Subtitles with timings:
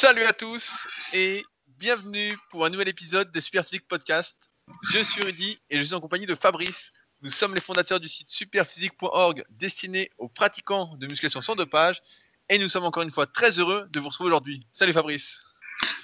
[0.00, 4.48] Salut à tous et bienvenue pour un nouvel épisode des Superphysique Podcast.
[4.92, 6.92] Je suis Rudy et je suis en compagnie de Fabrice.
[7.20, 12.00] Nous sommes les fondateurs du site superphysique.org destiné aux pratiquants de musculation sans dopage
[12.48, 14.64] et nous sommes encore une fois très heureux de vous retrouver aujourd'hui.
[14.70, 15.40] Salut Fabrice.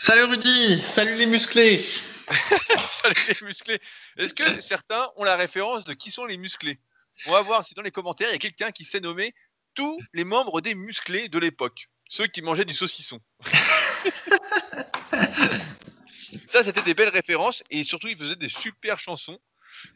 [0.00, 1.86] Salut Rudy, salut les musclés.
[2.90, 3.80] salut les musclés.
[4.16, 6.80] Est-ce que certains ont la référence de qui sont les musclés?
[7.26, 9.36] On va voir si dans les commentaires il y a quelqu'un qui sait nommer
[9.74, 13.20] tous les membres des musclés de l'époque, ceux qui mangeaient du saucisson.
[16.46, 19.38] Ça, c'était des belles références et surtout, ils faisaient des super chansons.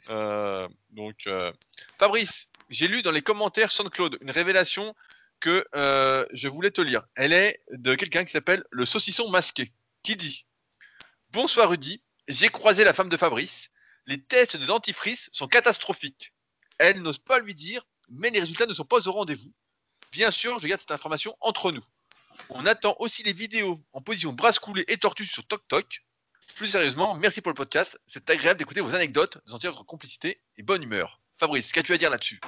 [0.08, 1.52] Euh, donc, euh,
[1.98, 4.94] Fabrice, j'ai lu dans les commentaires SoundCloud une révélation
[5.40, 7.04] que euh, je voulais te lire.
[7.14, 10.46] Elle est de quelqu'un qui s'appelle le saucisson masqué, qui dit
[11.30, 13.70] Bonsoir Rudy, j'ai croisé la femme de Fabrice.
[14.06, 16.32] Les tests de dentifrice sont catastrophiques.
[16.78, 19.52] Elle n'ose pas lui dire, mais les résultats ne sont pas au rendez-vous.
[20.12, 21.84] Bien sûr, je garde cette information entre nous.
[22.50, 26.02] On attend aussi les vidéos en position brasse coulée et tortue sur TokTok.
[26.56, 27.98] Plus sérieusement, merci pour le podcast.
[28.06, 31.20] C'est agréable d'écouter vos anecdotes, de sentir votre complicité et bonne humeur.
[31.38, 32.40] Fabrice, qu'as-tu à dire là-dessus?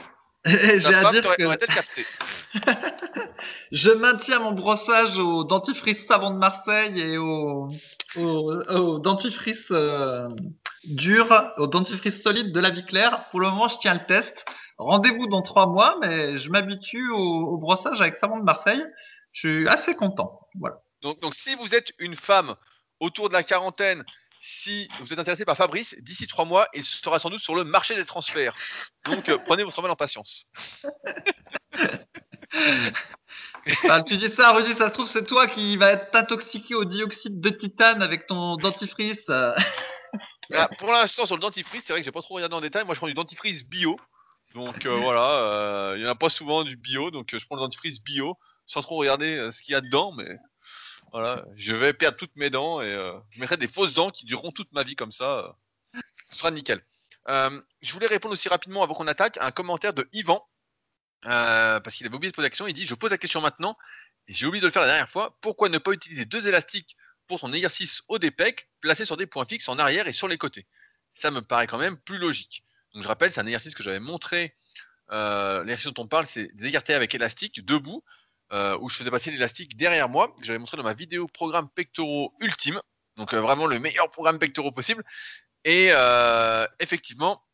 [0.44, 1.42] J'ai à dire que...
[3.72, 7.68] je maintiens mon brossage au dentifrice savon de Marseille et au,
[8.98, 10.28] dentifrice euh,
[10.84, 13.26] dur, au dentifrice solide de la vie claire.
[13.30, 14.44] Pour le moment, je tiens le test.
[14.78, 18.82] Rendez-vous dans trois mois, mais je m'habitue au, brossage avec savon de Marseille.
[19.32, 20.48] Je suis assez content.
[20.58, 20.82] Voilà.
[21.02, 22.54] Donc, donc, si vous êtes une femme
[22.98, 24.04] autour de la quarantaine,
[24.40, 27.64] si vous êtes intéressé par Fabrice, d'ici trois mois, il sera sans doute sur le
[27.64, 28.54] marché des transferts.
[29.04, 30.46] Donc, euh, prenez votre mal en patience.
[34.06, 37.40] tu dis ça, Rudy, ça se trouve, c'est toi qui va être intoxiqué au dioxyde
[37.40, 39.24] de titane avec ton dentifrice.
[40.52, 42.84] Ah, pour l'instant, sur le dentifrice, c'est vrai que j'ai pas trop regardé en détail.
[42.84, 43.96] Moi, je prends du dentifrice bio.
[44.54, 47.56] Donc euh, voilà, euh, il n'y en a pas souvent du bio, donc je prends
[47.56, 48.36] le dentifrice bio
[48.70, 50.38] sans trop regarder ce qu'il y a dedans, mais
[51.12, 54.24] voilà, je vais perdre toutes mes dents et euh, je mettrai des fausses dents qui
[54.26, 55.38] dureront toute ma vie comme ça.
[55.94, 56.84] Euh, ce sera nickel.
[57.28, 60.46] Euh, je voulais répondre aussi rapidement avant qu'on attaque à un commentaire de Yvan.
[61.22, 62.68] parce qu'il avait oublié de poser la question.
[62.68, 63.76] Il dit Je pose la question maintenant.
[64.28, 65.36] Et j'ai oublié de le faire la dernière fois.
[65.40, 69.46] Pourquoi ne pas utiliser deux élastiques pour son exercice au DPEC placés sur des points
[69.46, 70.68] fixes en arrière et sur les côtés?
[71.16, 72.64] Ça me paraît quand même plus logique.
[72.94, 74.56] Donc je rappelle, c'est un exercice que j'avais montré.
[75.10, 78.04] L'exercice dont on parle, c'est des écartés avec élastique debout.
[78.52, 81.68] Euh, où je faisais passer l'élastique derrière moi, que j'avais montré dans ma vidéo programme
[81.68, 82.80] pectoraux ultime.
[83.14, 85.04] Donc euh, vraiment le meilleur programme pectoraux possible.
[85.64, 87.44] Et euh, effectivement,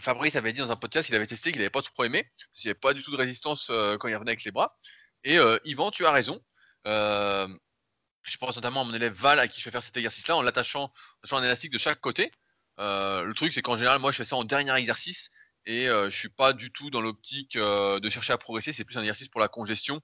[0.00, 2.60] Fabrice avait dit dans un podcast qu'il avait testé qu'il n'avait pas trop aimé, parce
[2.60, 4.78] qu'il n'y avait pas du tout de résistance quand il revenait avec les bras.
[5.24, 6.40] Et Yvan, tu as raison.
[6.86, 10.42] je pense notamment à mon élève Val à qui je fais faire cet exercice-là en
[10.42, 10.92] l'attachant
[11.30, 12.32] un élastique de chaque côté.
[12.78, 15.30] le truc, c'est qu'en général, moi, je fais ça en dernier exercice
[15.66, 18.72] et je suis pas du tout dans l'optique de chercher à progresser.
[18.72, 20.00] C'est plus un exercice pour la congestion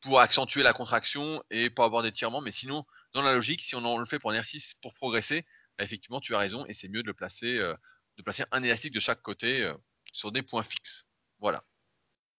[0.00, 2.40] pour accentuer la contraction et pas avoir d'étirement.
[2.40, 5.44] Mais sinon, dans la logique, si on le fait pour un exercice pour progresser,
[5.78, 7.74] bah, effectivement, tu as raison et c'est mieux de le placer, euh,
[8.16, 9.74] de placer un élastique de chaque côté euh,
[10.12, 11.06] sur des points fixes.
[11.38, 11.64] Voilà.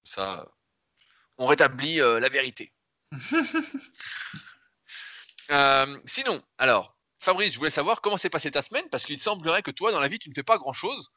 [0.03, 0.47] Ça,
[1.37, 2.73] on rétablit euh, la vérité.
[6.05, 9.71] sinon, alors, Fabrice, je voulais savoir comment s'est passée ta semaine parce qu'il semblerait que
[9.71, 11.11] toi, dans la vie, tu ne fais pas grand-chose.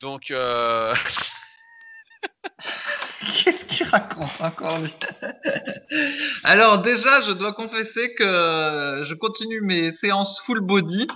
[0.00, 0.30] Donc,
[3.24, 4.94] Qu'est-ce qu'il raconte encore lui?
[6.44, 11.06] Alors déjà, je dois confesser que je continue mes séances full body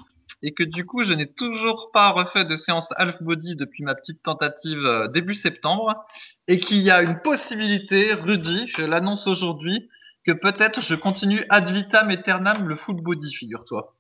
[0.43, 3.95] et que du coup, je n'ai toujours pas refait de séance half body depuis ma
[3.95, 6.05] petite tentative euh, début septembre
[6.47, 9.89] et qu'il y a une possibilité, Rudy, je l'annonce aujourd'hui,
[10.25, 13.97] que peut-être je continue ad vitam aeternam le full body, figure-toi.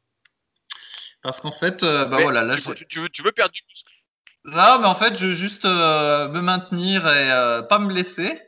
[1.22, 3.92] Parce qu'en fait, euh, bah voilà, là, tu, veux, tu veux perdre du muscle?
[4.54, 8.41] Non, mais en fait, je veux juste euh, me maintenir et euh, pas me laisser.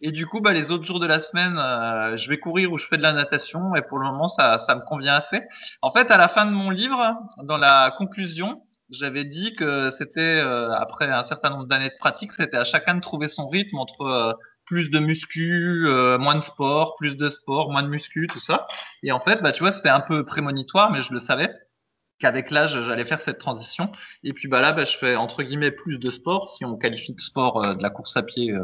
[0.00, 2.78] Et du coup, bah, les autres jours de la semaine, euh, je vais courir ou
[2.78, 3.74] je fais de la natation.
[3.74, 5.42] Et pour le moment, ça, ça me convient assez.
[5.82, 10.40] En fait, à la fin de mon livre, dans la conclusion, j'avais dit que c'était,
[10.40, 14.38] après un certain nombre d'années de pratique, c'était à chacun de trouver son rythme entre
[14.64, 15.86] plus de muscu,
[16.18, 18.66] moins de sport, plus de sport, moins de muscu, tout ça.
[19.02, 21.50] Et en fait, bah, tu vois, c'était un peu prémonitoire, mais je le savais
[22.18, 23.90] qu'avec l'âge, j'allais faire cette transition.
[24.24, 27.14] Et puis bah là, bah, je fais entre guillemets plus de sport, si on qualifie
[27.14, 28.62] de sport euh, de la course à pied euh,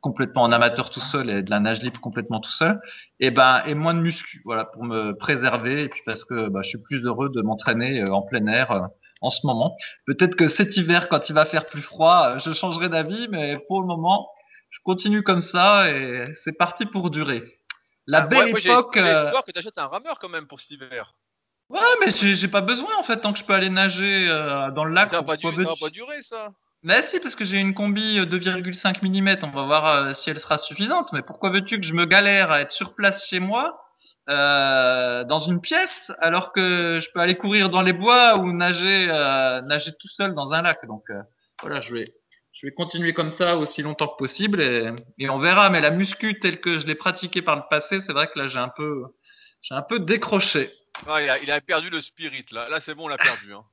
[0.00, 2.80] complètement en amateur tout seul et de la nage libre complètement tout seul.
[3.20, 6.60] Et ben et moins de muscu, voilà, pour me préserver et puis parce que bah,
[6.62, 8.88] je suis plus heureux de m'entraîner euh, en plein air
[9.20, 9.74] en ce moment.
[10.06, 13.80] Peut-être que cet hiver, quand il va faire plus froid, je changerai d'avis, mais pour
[13.80, 14.30] le moment,
[14.70, 17.42] je continue comme ça et c'est parti pour durer.
[18.06, 18.60] La ah, belle époque.
[18.60, 21.14] J'ai espoir que tu achètes un rameur quand même pour cet hiver.
[21.68, 24.84] Ouais, mais j'ai pas besoin en fait, tant que je peux aller nager euh, dans
[24.84, 25.08] le lac.
[25.08, 26.52] Ça va, pas durer, ça va pas durer ça.
[26.82, 30.38] Mais si, parce que j'ai une combi 2,5 mm, on va voir euh, si elle
[30.38, 31.12] sera suffisante.
[31.12, 33.82] Mais pourquoi veux-tu que je me galère à être sur place chez moi
[34.28, 39.08] euh, dans une pièce alors que je peux aller courir dans les bois ou nager,
[39.10, 40.86] euh, nager tout seul dans un lac?
[40.86, 41.20] Donc euh,
[41.60, 42.14] voilà, je vais,
[42.52, 45.70] je vais continuer comme ça aussi longtemps que possible et, et on verra.
[45.70, 48.46] Mais la muscu telle que je l'ai pratiquée par le passé, c'est vrai que là
[48.46, 49.02] j'ai un peu,
[49.62, 50.72] j'ai un peu décroché.
[51.06, 52.68] Ouais, il, a, il a perdu le spirit là.
[52.68, 53.52] Là c'est bon, on l'a perdu.
[53.54, 53.64] Hein.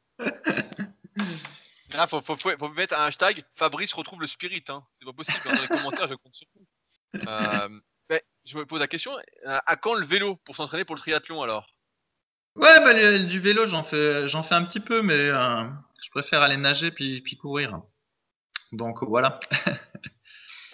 [1.91, 4.63] Là, faut, faut, faut, faut mettre un hashtag Fabrice retrouve le spirit.
[4.69, 4.83] Hein.
[4.93, 5.39] C'est pas possible.
[5.45, 6.67] Dans les commentaires, je compte sur vous.
[7.27, 7.69] Euh,
[8.09, 9.15] mais je me pose la question
[9.45, 11.67] euh, à quand le vélo pour s'entraîner pour le triathlon alors?
[12.55, 15.63] Ouais, bah, du vélo, j'en fais, j'en fais un petit peu, mais euh,
[16.03, 17.79] je préfère aller nager puis, puis courir.
[18.71, 19.39] Donc voilà.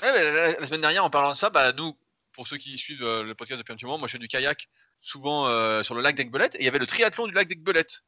[0.02, 1.98] Ouais, mais la, la semaine dernière, en parlant de ça, bah, nous,
[2.32, 4.30] pour ceux qui suivent euh, le podcast depuis un petit moment, moi je fais du
[4.30, 4.70] kayak
[5.02, 8.02] souvent euh, sur le lac d'Aigbelette et il y avait le triathlon du lac d'Aigbelette.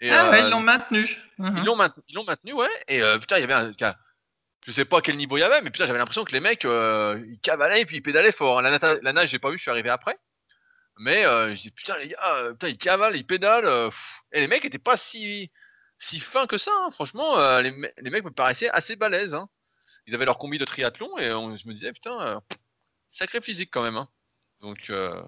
[0.00, 1.16] Et, ah ouais, euh, ils l'ont maintenu.
[1.38, 1.56] Mhm.
[1.58, 2.68] Ils l'ont maintenu, ils l'ont maintenu, ouais.
[2.88, 3.72] Et euh, putain, il y avait un.
[3.72, 3.96] qu'un-
[4.66, 6.64] Je sais pas quel niveau il y avait, mais putain, j'avais l'impression que les mecs,
[6.64, 8.60] ils cavalaient et puis ils pédalaient fort.
[8.62, 10.18] La, nata- la nage, j'ai pas vu, je suis arrivé après.
[10.98, 13.90] Mais je dis putain, les gars, putain, ils cavalent, ils pédalent.
[14.32, 15.50] et les mecs étaient pas si,
[15.98, 16.72] si fins que ça.
[16.74, 16.90] hein.
[16.92, 19.34] Franchement, les, me- les mecs me paraissaient assez balèzes.
[19.34, 19.48] hein.
[20.06, 22.42] Ils avaient leur combi de triathlon et on- je me disais putain,
[23.10, 23.96] sacré physique quand même.
[23.96, 24.08] hein.
[24.60, 25.22] Donc, euh,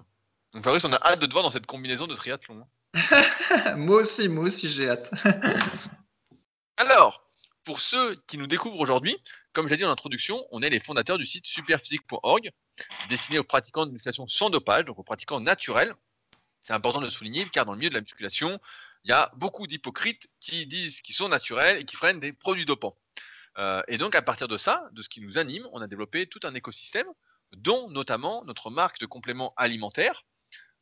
[0.53, 2.61] donc Fabrice, on a hâte de te voir dans cette combinaison de triathlon.
[2.61, 2.65] hein.
[3.77, 5.09] moi aussi, moi aussi, j'ai hâte.
[6.77, 7.29] Alors,
[7.63, 9.17] pour ceux qui nous découvrent aujourd'hui,
[9.53, 12.49] comme j'ai dit en introduction, on est les fondateurs du site superphysique.org,
[13.09, 15.93] destiné aux pratiquants de musculation sans dopage, donc aux pratiquants naturels.
[16.61, 18.59] C'est important de le souligner car dans le milieu de la musculation,
[19.03, 22.65] il y a beaucoup d'hypocrites qui disent qu'ils sont naturels et qui freinent des produits
[22.65, 22.97] dopants.
[23.57, 26.27] Euh, et donc, à partir de ça, de ce qui nous anime, on a développé
[26.27, 27.07] tout un écosystème,
[27.55, 30.25] dont notamment notre marque de compléments alimentaires,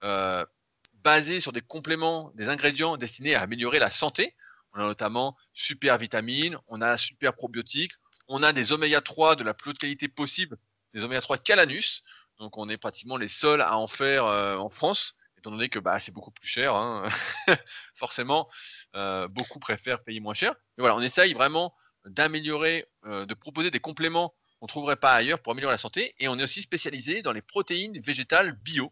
[0.04, 0.46] euh,
[0.94, 4.36] basée sur des compléments, des ingrédients destinés à améliorer la santé.
[4.74, 7.94] On a notamment super vitamines, on a super probiotiques,
[8.28, 10.58] on a des oméga 3 de la plus haute qualité possible,
[10.94, 12.04] des oméga 3 Calanus.
[12.40, 15.80] Donc on est pratiquement les seuls à en faire euh, en France, étant donné que
[15.80, 16.76] bah, c'est beaucoup plus cher.
[16.76, 17.08] hein.
[17.96, 18.50] Forcément,
[18.96, 20.54] euh, beaucoup préfèrent payer moins cher.
[20.78, 21.74] Mais voilà, on essaye vraiment
[22.06, 26.16] d'améliorer, euh, de proposer des compléments qu'on ne trouverait pas ailleurs pour améliorer la santé.
[26.20, 28.92] Et on est aussi spécialisé dans les protéines végétales bio.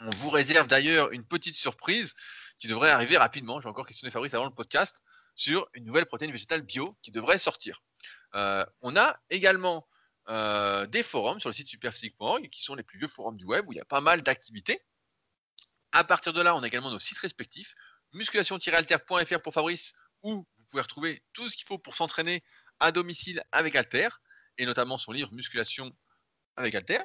[0.00, 2.14] On vous réserve d'ailleurs une petite surprise
[2.58, 3.60] qui devrait arriver rapidement.
[3.60, 5.02] J'ai encore questionné Fabrice avant le podcast
[5.34, 7.82] sur une nouvelle protéine végétale bio qui devrait sortir.
[8.34, 9.86] Euh, on a également
[10.28, 13.66] euh, des forums sur le site superphysique.org qui sont les plus vieux forums du web
[13.68, 14.80] où il y a pas mal d'activités.
[15.92, 17.74] À partir de là, on a également nos sites respectifs
[18.12, 22.42] musculation-alter.fr pour Fabrice où vous pouvez retrouver tout ce qu'il faut pour s'entraîner
[22.80, 24.08] à domicile avec Alter
[24.58, 25.96] et notamment son livre Musculation
[26.56, 27.00] avec Alter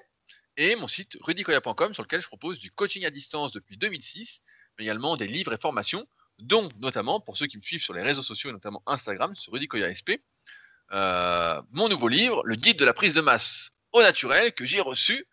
[0.57, 4.41] et mon site rudicoya.com sur lequel je propose du coaching à distance depuis 2006
[4.77, 6.07] mais également des livres et formations,
[6.39, 9.53] dont notamment, pour ceux qui me suivent sur les réseaux sociaux, et notamment Instagram, sur
[9.53, 10.21] Rudy Koya SP,
[10.91, 14.81] euh, mon nouveau livre, le guide de la prise de masse au naturel, que j'ai
[14.81, 15.25] reçu,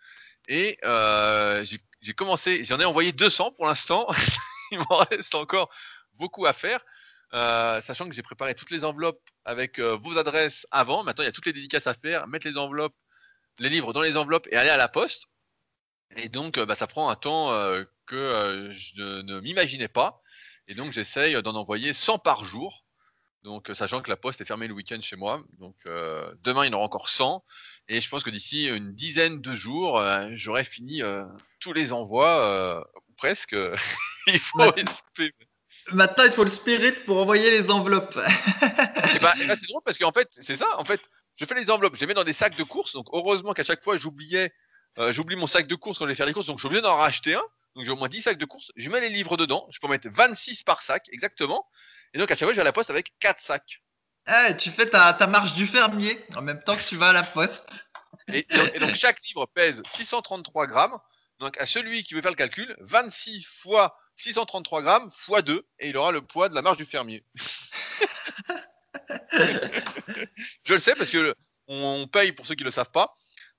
[0.49, 4.07] et euh, j'ai- commencé, j'en ai envoyé 200 pour l'instant,
[4.73, 5.71] il m'en reste encore
[6.15, 6.81] beaucoup à faire,
[7.33, 11.29] euh, sachant que j'ai préparé toutes les enveloppes avec vos adresses avant, maintenant il y
[11.29, 12.95] a toutes les dédicaces à faire, mettre les enveloppes,
[13.59, 15.29] les livres dans les enveloppes et aller à la poste,
[16.17, 20.23] et donc, euh, bah, ça prend un temps euh, que euh, je ne, m'imaginais pas.
[20.69, 22.85] Et donc, j'essaye d'en envoyer 100 par jour.
[23.43, 25.43] Donc, sachant que la poste est fermée le week-end chez moi.
[25.59, 27.45] Donc, euh, demain, il y en aura encore 100.
[27.89, 30.03] Et je pense que d'ici une dizaine de jours,
[30.33, 31.03] j'aurai fini
[31.61, 33.55] tous les envois, presque.
[34.27, 35.35] il faut espérer.
[35.93, 38.17] Maintenant, il faut le spirit pour envoyer les enveloppes.
[38.17, 40.79] Et bah, et bah, c'est drôle parce qu'en fait, c'est ça.
[40.79, 41.01] En fait,
[41.39, 42.95] je fais les enveloppes, je les mets dans des sacs de courses.
[42.95, 44.53] Donc, heureusement qu'à chaque fois, j'oubliais,
[44.99, 46.47] euh, j'oublie mon sac de courses quand je vais faire les courses.
[46.47, 47.43] Donc, je suis obligé d'en racheter un.
[47.75, 48.73] Donc, j'ai au moins 10 sacs de courses.
[48.77, 49.67] Je mets les livres dedans.
[49.71, 51.67] Je peux en mettre 26 par sac, exactement.
[52.15, 53.83] Et donc, à chaque fois, je vais à la poste avec 4 sacs.
[54.27, 57.13] Ah, tu fais ta, ta marche du fermier en même temps que tu vas à
[57.13, 57.63] la poste.
[58.29, 60.99] Et, et donc, et donc, chaque livre pèse 633 grammes.
[61.41, 65.67] Donc, à celui qui veut faire le calcul, 26 fois 633 grammes fois 2.
[65.81, 67.25] Et il aura le poids de la marche du fermier.
[69.33, 71.35] je le sais parce que
[71.69, 73.15] on, on paye pour ceux qui le savent pas.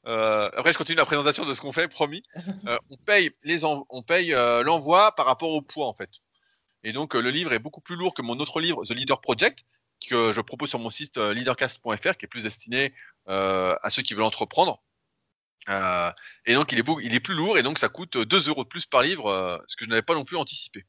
[0.08, 2.24] Euh, après, je continue la présentation de ce qu'on fait, promis.
[2.68, 6.10] Euh, on paye les en- on paye euh, l'envoi par rapport au poids en fait.
[6.84, 9.66] Et donc le livre est beaucoup plus lourd que mon autre livre, The Leader Project,
[10.08, 12.94] que je propose sur mon site leadercast.fr, qui est plus destiné
[13.28, 14.82] à ceux qui veulent entreprendre.
[15.70, 16.12] Euh,
[16.46, 18.64] et donc il est, beau, il est plus lourd et donc ça coûte 2 euros
[18.64, 20.86] de plus par livre, euh, ce que je n'avais pas non plus anticipé.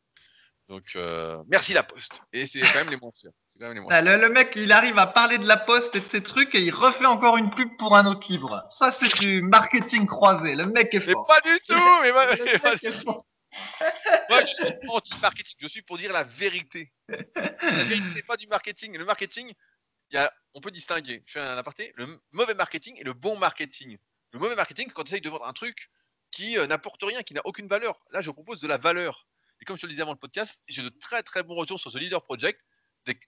[0.68, 2.21] Donc euh, merci la Poste.
[2.33, 3.30] Et c'est quand même les moins chers.
[3.47, 5.56] C'est quand même les moins Ah, le, le mec, il arrive à parler de la
[5.56, 8.68] poste et de ses trucs et il refait encore une pub pour un autre livre.
[8.78, 10.56] Ça, c'est du marketing croisé.
[10.56, 11.25] Le mec est Mais fort.
[11.26, 13.04] pas du tout, mais pas- mais du.
[14.28, 15.54] Moi, je suis anti-marketing.
[15.61, 16.92] Je suis pour dire la vérité.
[17.09, 18.99] La vérité n'est pas du marketing.
[18.99, 19.52] Le marketing,
[20.11, 21.23] il y a, on peut distinguer.
[21.26, 21.92] Je fais un aparté.
[21.97, 23.97] Le mauvais marketing et le bon marketing.
[24.37, 25.90] Le mauvais marketing, quand tu essayes de vendre un truc
[26.31, 28.05] qui euh, n'apporte rien, qui n'a aucune valeur.
[28.11, 29.26] Là, je propose de la valeur.
[29.62, 31.81] Et comme je te le disais avant le podcast, j'ai de très très bons retours
[31.81, 32.61] sur ce Leader Project.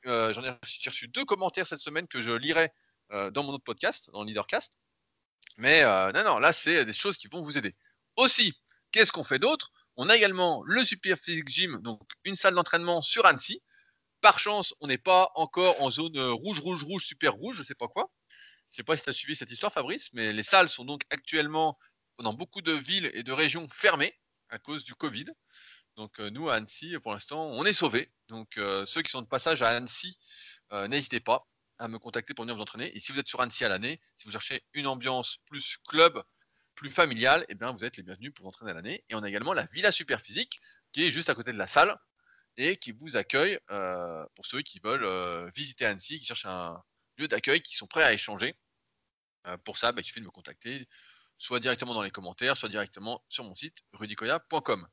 [0.04, 2.70] Euh, j'en ai reçu deux commentaires cette semaine que je lirai
[3.12, 4.78] euh, dans mon autre podcast, dans le Leadercast.
[5.56, 7.74] Mais non, non, là, c'est des choses qui vont vous aider.
[8.16, 8.52] Aussi,
[8.92, 9.72] qu'est-ce qu'on fait d'autre?
[9.96, 13.62] On a également le Super Physique Gym, donc une salle d'entraînement sur Annecy.
[14.20, 17.74] Par chance, on n'est pas encore en zone rouge, rouge, rouge, super rouge, je sais
[17.74, 18.10] pas quoi.
[18.70, 21.02] Je sais pas si tu as suivi cette histoire, Fabrice, mais les salles sont donc
[21.10, 21.78] actuellement
[22.18, 24.14] dans beaucoup de villes et de régions fermées
[24.50, 25.26] à cause du Covid.
[25.96, 28.12] Donc euh, nous, à Annecy, pour l'instant, on est sauvés.
[28.28, 30.18] Donc euh, ceux qui sont de passage à Annecy,
[30.72, 31.48] euh, n'hésitez pas
[31.78, 32.96] à me contacter pour venir vous entraîner.
[32.96, 36.22] Et si vous êtes sur Annecy à l'année, si vous cherchez une ambiance plus club,
[36.74, 39.04] plus familiale, eh bien vous êtes les bienvenus pour vous entraîner à l'année.
[39.08, 40.60] Et on a également la Villa Super Physique,
[40.92, 41.98] qui est juste à côté de la salle
[42.56, 46.80] et qui vous accueille pour ceux qui veulent visiter Annecy, qui cherchent un
[47.18, 48.54] lieu d'accueil, qui sont prêts à échanger.
[49.64, 50.88] pour ça, bah, il suffit de me contacter
[51.38, 54.86] soit directement dans les commentaires, soit directement sur mon site rudicoya.com.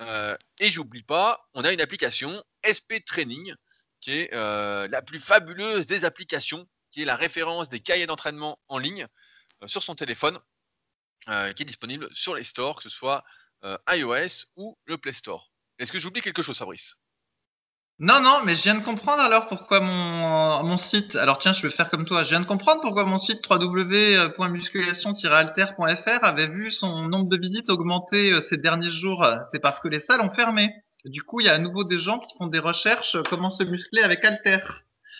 [0.00, 3.54] Euh, et j'oublie pas, on a une application SP Training
[4.00, 8.58] qui est euh, la plus fabuleuse des applications, qui est la référence des cahiers d'entraînement
[8.68, 9.06] en ligne
[9.62, 10.38] euh, sur son téléphone,
[11.54, 13.22] qui est disponible sur les stores, que ce soit
[13.88, 15.52] iOS ou le Play Store.
[15.78, 16.96] Est-ce que j'oublie quelque chose, Fabrice?
[18.00, 21.16] Non, non, mais je viens de comprendre alors pourquoi mon, mon site.
[21.16, 22.24] Alors tiens, je vais faire comme toi.
[22.24, 28.32] Je viens de comprendre pourquoi mon site www.musculation-alter.fr avait vu son nombre de visites augmenter
[28.32, 29.26] euh, ces derniers jours.
[29.52, 30.72] C'est parce que les salles ont fermé.
[31.04, 33.50] Du coup, il y a à nouveau des gens qui font des recherches euh, comment
[33.50, 34.60] se muscler avec Alter.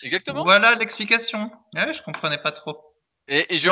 [0.01, 0.43] Exactement.
[0.43, 1.51] Voilà l'explication.
[1.75, 2.81] Ouais, je comprenais pas trop.
[3.27, 3.69] Et, je,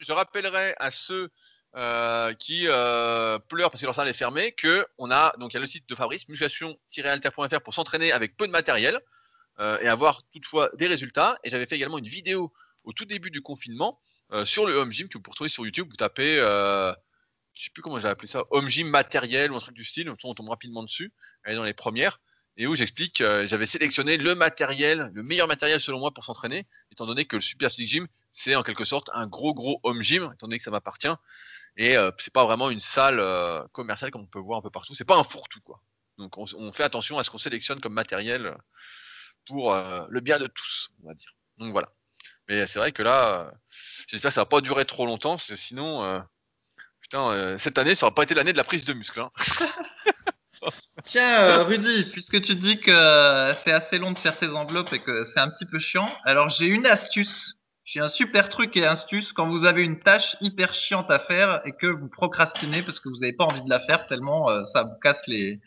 [0.00, 1.28] je, rappellerai à ceux
[1.76, 5.54] euh, qui euh, pleurent parce que leur salle est fermée, que on a donc il
[5.54, 8.98] y a le site de Fabrice musculation-alter.fr pour s'entraîner avec peu de matériel
[9.58, 11.38] euh, et avoir toutefois des résultats.
[11.44, 12.50] Et j'avais fait également une vidéo
[12.84, 14.00] au tout début du confinement
[14.44, 15.86] sur le home gym que vous pouvez trouver sur YouTube.
[15.90, 16.94] Vous tapez, je
[17.54, 20.10] sais plus comment j'ai appelé ça, home gym matériel ou un truc du style.
[20.10, 21.12] On tombe rapidement dessus.
[21.44, 22.20] Elle est dans les premières
[22.56, 26.66] et où j'explique euh, j'avais sélectionné le matériel, le meilleur matériel selon moi pour s'entraîner,
[26.90, 30.24] étant donné que le Super Gym, c'est en quelque sorte un gros gros home gym,
[30.34, 31.08] étant donné que ça m'appartient.
[31.76, 34.70] Et euh, c'est pas vraiment une salle euh, commerciale comme on peut voir un peu
[34.70, 34.94] partout.
[34.94, 35.80] C'est pas un fourre-tout quoi.
[36.18, 38.56] Donc on, fait attention à ce qu'on sélectionne comme matériel
[39.44, 41.34] pour euh, le bien de tous, on va dire.
[41.58, 41.92] Donc voilà.
[42.48, 43.52] Mais c'est vrai que là,
[44.08, 46.24] j'espère que ça va pas durer trop longtemps, parce que sinon,
[47.00, 49.20] putain, cette année, ça aura pas été l'année de la prise de muscle.
[49.20, 49.32] Hein.
[51.04, 55.24] Tiens, Rudy, puisque tu dis que c'est assez long de faire tes enveloppes et que
[55.24, 57.55] c'est un petit peu chiant, alors j'ai une astuce
[57.86, 61.62] j'ai un super truc et astuce quand vous avez une tâche hyper chiante à faire
[61.64, 64.64] et que vous procrastinez parce que vous n'avez pas envie de la faire tellement euh,
[64.72, 65.60] ça vous casse les,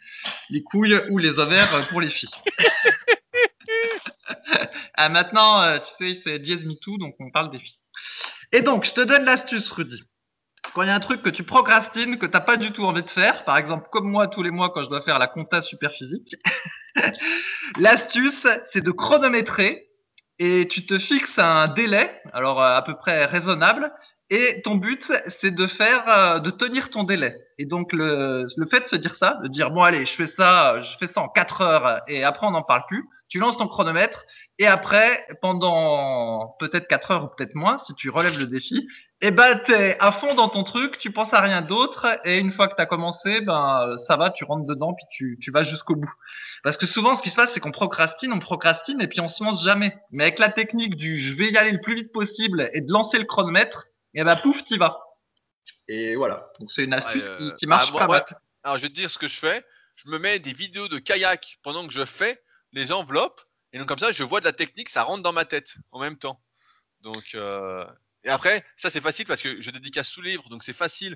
[0.50, 2.30] les couilles ou les ovaires euh, pour les filles.
[4.96, 7.80] ah, maintenant, euh, tu sais, c'est dièse tout, donc on parle des filles.
[8.52, 10.04] Et donc, je te donne l'astuce, Rudy.
[10.74, 12.84] Quand il y a un truc que tu procrastines, que tu n'as pas du tout
[12.84, 15.28] envie de faire, par exemple comme moi tous les mois quand je dois faire la
[15.28, 16.36] compta super physique,
[17.78, 19.89] l'astuce, c'est de chronométrer
[20.40, 23.92] et tu te fixes un délai, alors euh, à peu près raisonnable,
[24.32, 27.36] et ton but, c'est de faire, euh, de tenir ton délai.
[27.58, 30.28] Et donc le, le fait de se dire ça, de dire bon allez, je fais
[30.28, 33.04] ça, je fais ça en 4 heures, et après on n'en parle plus.
[33.28, 34.24] Tu lances ton chronomètre,
[34.60, 38.86] et après, pendant peut-être 4 heures ou peut-être moins, si tu relèves le défi,
[39.22, 42.54] eh ben t'es à fond dans ton truc, tu penses à rien d'autre, et une
[42.54, 45.64] fois que tu as commencé, ben ça va, tu rentres dedans, puis tu, tu vas
[45.64, 46.14] jusqu'au bout.
[46.64, 49.30] Parce que souvent, ce qui se passe, c'est qu'on procrastine, on procrastine, et puis on
[49.30, 49.98] se lance jamais.
[50.12, 52.92] Mais avec la technique du je vais y aller le plus vite possible et de
[52.94, 55.00] lancer le chronomètre, eh ben pouf, t'y vas.
[55.90, 56.50] Et voilà.
[56.60, 58.26] Donc c'est une astuce qui, bah, marche pas mal.
[58.64, 59.66] Alors je vais te dire ce que je fais.
[59.96, 63.42] Je me mets des vidéos de kayak pendant que je fais les enveloppes,
[63.74, 66.00] et donc comme ça, je vois de la technique, ça rentre dans ma tête en
[66.00, 66.42] même temps.
[67.02, 67.86] Donc euh,
[68.24, 71.16] et après, ça c'est facile parce que je dédicace sous livre, donc c'est facile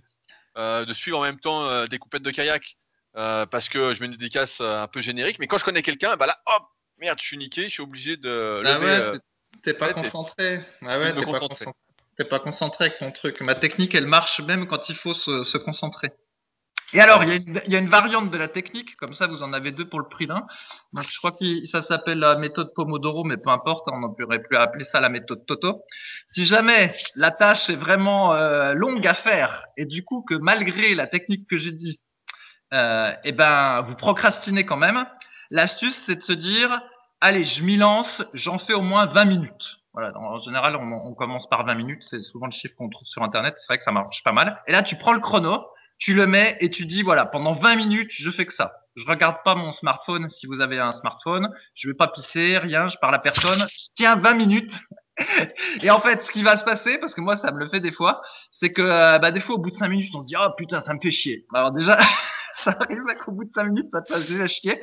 [0.57, 2.75] euh, de suivre en même temps euh, des coupettes de kayak
[3.15, 5.39] euh, parce que je mets une dédicace un peu générique.
[5.39, 6.63] Mais quand je connais quelqu'un, bah là, hop,
[7.00, 9.19] merde, je suis niqué, je suis obligé de ah lever.
[9.63, 10.65] t'es pas concentré.
[10.81, 11.65] Ah ouais, t'es pas concentré.
[12.17, 13.41] T'es pas concentré avec ton truc.
[13.41, 16.12] Ma technique, elle marche même quand il faut se, se concentrer.
[16.95, 19.71] Et alors, il y, a une variante de la technique, comme ça vous en avez
[19.71, 20.45] deux pour le prix d'un.
[20.95, 24.85] je crois que ça s'appelle la méthode Pomodoro, mais peu importe, on n'aurait plus appeler
[24.85, 25.81] ça la méthode Toto.
[26.29, 30.93] Si jamais la tâche est vraiment euh, longue à faire, et du coup que malgré
[30.93, 32.00] la technique que j'ai dit,
[32.75, 35.03] euh, eh ben vous procrastinez quand même,
[35.50, 36.79] l'astuce c'est de se dire,
[37.21, 39.79] allez, je m'y lance, j'en fais au moins 20 minutes.
[39.93, 43.07] Voilà, en général, on, on commence par 20 minutes, c'est souvent le chiffre qu'on trouve
[43.07, 44.62] sur Internet, c'est vrai que ça marche pas mal.
[44.67, 45.63] Et là, tu prends le chrono,
[46.03, 48.74] tu le mets et tu dis voilà, pendant 20 minutes, je fais que ça.
[48.98, 52.89] Je regarde pas mon smartphone si vous avez un smartphone, je vais pas pisser, rien,
[52.89, 53.60] je parle à personne.
[53.60, 54.74] Je tiens 20 minutes
[55.81, 57.79] Et en fait, ce qui va se passer, parce que moi, ça me le fait
[57.79, 60.27] des fois, c'est que euh, bah, des fois, au bout de 5 minutes, on se
[60.27, 61.45] dit, oh putain, ça me fait chier.
[61.53, 61.98] Alors déjà,
[62.65, 64.81] ça arrive qu'au bout de 5 minutes, ça te fasse déjà chier.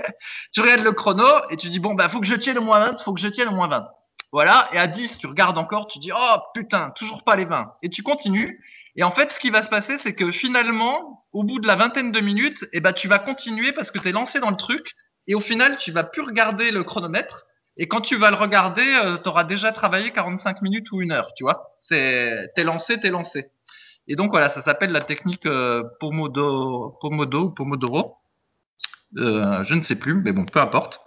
[0.52, 2.80] Tu regardes le chrono et tu dis, bon, bah, faut que je tienne au moins
[2.80, 3.86] 20, faut que je tienne au moins 20.
[4.32, 4.70] Voilà.
[4.72, 7.74] Et à 10, tu regardes encore, tu dis, oh putain, toujours pas les 20.
[7.82, 8.64] Et tu continues.
[8.96, 11.76] Et en fait, ce qui va se passer, c'est que finalement, au bout de la
[11.76, 14.56] vingtaine de minutes, eh ben, tu vas continuer parce que tu es lancé dans le
[14.56, 14.84] truc.
[15.26, 17.46] Et au final, tu vas plus regarder le chronomètre.
[17.76, 21.12] Et quand tu vas le regarder, euh, tu auras déjà travaillé 45 minutes ou une
[21.12, 21.76] heure, tu vois.
[21.82, 23.50] C'est, t'es lancé, t'es lancé.
[24.08, 28.16] Et donc voilà, ça s'appelle la technique euh, Pomodo, Pomodo ou Pomodoro.
[29.16, 31.00] Euh, je ne sais plus, mais bon, peu importe.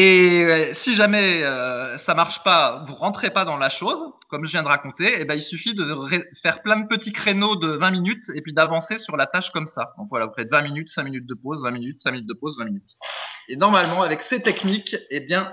[0.00, 4.46] Et euh, si jamais euh, ça marche pas, vous rentrez pas dans la chose, comme
[4.46, 5.92] je viens de raconter, et eh ben il suffit de
[6.40, 9.66] faire plein de petits créneaux de 20 minutes et puis d'avancer sur la tâche comme
[9.66, 9.94] ça.
[9.98, 12.34] Donc voilà, vous faites 20 minutes, 5 minutes de pause, 20 minutes, 5 minutes de
[12.34, 12.92] pause, 20 minutes.
[13.48, 15.52] Et normalement, avec ces techniques, eh bien,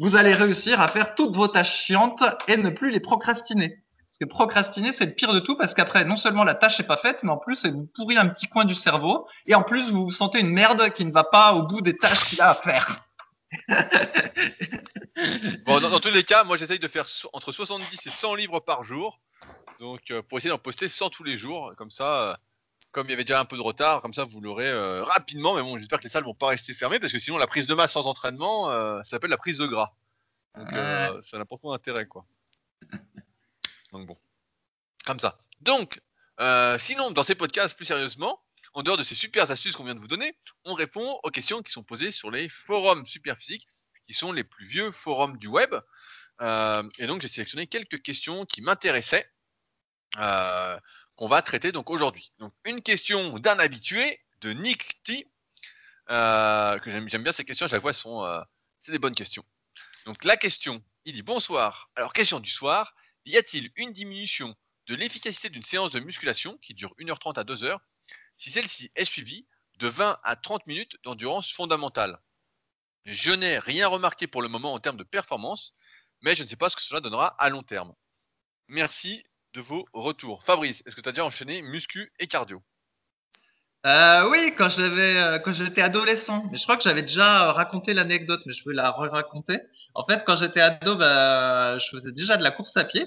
[0.00, 3.76] vous allez réussir à faire toutes vos tâches chiantes et ne plus les procrastiner.
[4.08, 6.86] Parce que procrastiner, c'est le pire de tout parce qu'après, non seulement la tâche n'est
[6.86, 9.28] pas faite, mais en plus, elle vous pourrit un petit coin du cerveau.
[9.46, 11.96] Et en plus, vous vous sentez une merde qui ne va pas au bout des
[11.96, 13.04] tâches qu'il a à faire.
[15.66, 18.82] bon, dans, tous les cas, moi j'essaye de faire entre 70 et 100 livres par
[18.82, 19.20] jour.
[19.80, 21.74] Donc euh, pour essayer d'en poster 100 tous les jours.
[21.76, 22.34] Comme ça, euh,
[22.92, 25.54] comme il y avait déjà un peu de retard, comme ça vous l'aurez euh, rapidement.
[25.54, 27.66] Mais bon, j'espère que les salles vont pas rester fermées parce que sinon la prise
[27.66, 28.70] de masse sans entraînement,
[29.02, 29.92] ça s'appelle la prise de gras.
[30.56, 30.68] Donc
[31.22, 32.24] ça n'a pas trop d'intérêt quoi.
[33.92, 34.16] Donc bon,
[35.04, 35.38] comme ça.
[35.60, 36.00] Donc,
[36.78, 38.40] sinon dans ces podcasts plus sérieusement,
[38.74, 41.62] en dehors de ces super astuces qu'on vient de vous donner, on répond aux questions
[41.62, 43.68] qui sont posées sur les forums Superphysique,
[44.06, 45.74] qui sont les plus vieux forums du web.
[46.42, 49.30] Euh, et donc j'ai sélectionné quelques questions qui m'intéressaient,
[50.18, 50.78] euh,
[51.14, 52.32] qu'on va traiter donc aujourd'hui.
[52.38, 55.30] Donc une question d'un habitué, de Nick T,
[56.10, 58.26] euh, que j'aime bien ces questions, à chaque fois, sont,
[58.82, 59.44] c'est des bonnes questions.
[60.04, 61.90] Donc la question, il dit bonsoir.
[61.94, 62.92] Alors question du soir,
[63.24, 64.54] y a-t-il une diminution
[64.88, 67.78] de l'efficacité d'une séance de musculation qui dure 1h30 à 2h
[68.36, 69.46] si celle-ci est suivie
[69.78, 72.20] de 20 à 30 minutes d'endurance fondamentale.
[73.04, 75.74] Je n'ai rien remarqué pour le moment en termes de performance,
[76.22, 77.94] mais je ne sais pas ce que cela donnera à long terme.
[78.68, 80.42] Merci de vos retours.
[80.44, 82.62] Fabrice, est-ce que tu as déjà enchaîné muscu et cardio?
[83.86, 86.50] Euh, oui, euh, quand j'étais adolescent.
[86.52, 89.60] Je crois que j'avais déjà raconté l'anecdote, mais je peux la raconter.
[89.94, 93.06] En fait, quand j'étais ado, bah, je faisais déjà de la course à pied.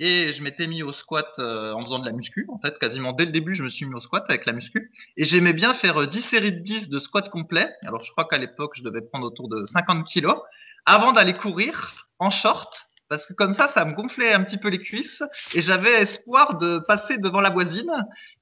[0.00, 2.46] Et je m'étais mis au squat euh, en faisant de la muscu.
[2.50, 4.92] En fait, quasiment dès le début, je me suis mis au squat avec la muscu.
[5.16, 7.74] Et j'aimais bien faire 10 euh, séries de 10 de squat complet.
[7.84, 10.38] Alors, je crois qu'à l'époque, je devais prendre autour de 50 kilos
[10.86, 12.72] avant d'aller courir en short.
[13.08, 15.22] Parce que comme ça, ça me gonflait un petit peu les cuisses.
[15.54, 17.90] Et j'avais espoir de passer devant la voisine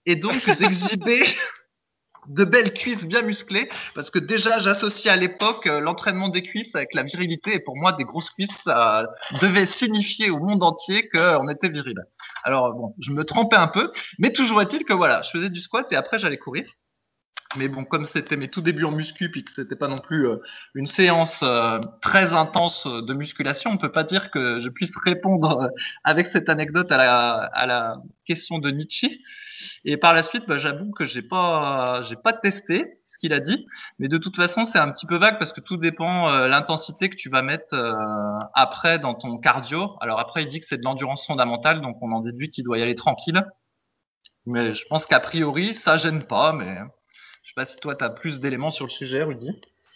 [0.04, 1.24] et donc d'exhiber
[2.28, 6.74] de belles cuisses bien musclées, parce que déjà j'associais à l'époque euh, l'entraînement des cuisses
[6.74, 9.06] avec la virilité, et pour moi des grosses cuisses, ça
[9.40, 11.98] devait signifier au monde entier qu'on était viril.
[12.44, 15.60] Alors bon, je me trompais un peu, mais toujours est-il que voilà, je faisais du
[15.60, 16.66] squat et après j'allais courir.
[17.56, 20.26] Mais bon, comme c'était mes tout débuts en muscu, puis que c'était pas non plus
[20.26, 20.36] euh,
[20.74, 25.70] une séance euh, très intense de musculation, on peut pas dire que je puisse répondre
[26.04, 26.98] avec cette anecdote à
[27.66, 29.20] la, question de Nietzsche.
[29.84, 33.66] Et par la suite, bah, j'avoue que j'ai pas, pas testé ce qu'il a dit,
[33.98, 37.08] mais de toute façon, c'est un petit peu vague parce que tout dépend euh, l'intensité
[37.08, 37.94] que tu vas mettre euh,
[38.54, 39.96] après dans ton cardio.
[40.00, 42.78] Alors après, il dit que c'est de l'endurance fondamentale, donc on en déduit qu'il doit
[42.78, 43.42] y aller tranquille.
[44.44, 46.78] Mais je pense qu'a priori, ça gêne pas, mais
[47.46, 49.48] je sais pas si toi, tu as plus d'éléments sur le sujet, Rudy.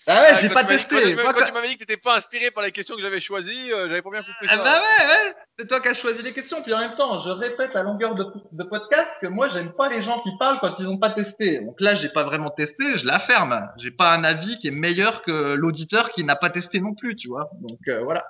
[0.08, 1.16] ah ouais, j'ai pas testé.
[1.16, 3.88] Quand, tu m'avais dit que t'étais pas inspiré par les questions que j'avais choisies, euh,
[3.88, 4.64] j'avais pas bien compris ah ça.
[4.64, 5.36] bah ouais, ouais.
[5.60, 6.64] C'est toi qui as choisi les questions.
[6.64, 9.88] Puis en même temps, je répète à longueur de, de podcast que moi, j'aime pas
[9.90, 11.60] les gens qui parlent quand ils ont pas testé.
[11.60, 13.70] Donc là, j'ai pas vraiment testé, je l'affirme.
[13.78, 17.16] J'ai pas un avis qui est meilleur que l'auditeur qui n'a pas testé non plus,
[17.16, 17.52] tu vois.
[17.62, 18.26] Donc euh, voilà.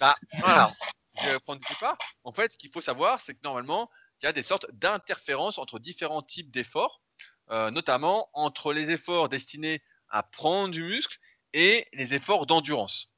[0.00, 0.72] bah voilà.
[1.20, 1.96] Je vais prendre du pas.
[2.22, 3.90] En fait, ce qu'il faut savoir, c'est que normalement,
[4.22, 7.02] il y a des sortes d'interférences entre différents types d'efforts.
[7.50, 11.18] Euh, notamment entre les efforts destinés à prendre du muscle
[11.52, 13.08] et les efforts d'endurance.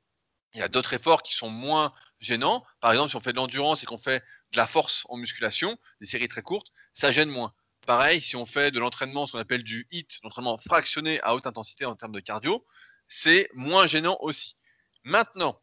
[0.55, 2.65] Il y a d'autres efforts qui sont moins gênants.
[2.81, 5.79] Par exemple, si on fait de l'endurance et qu'on fait de la force en musculation,
[6.01, 7.55] des séries très courtes, ça gêne moins.
[7.87, 11.47] Pareil, si on fait de l'entraînement, ce qu'on appelle du HIT, l'entraînement fractionné à haute
[11.47, 12.65] intensité en termes de cardio,
[13.07, 14.57] c'est moins gênant aussi.
[15.03, 15.61] Maintenant,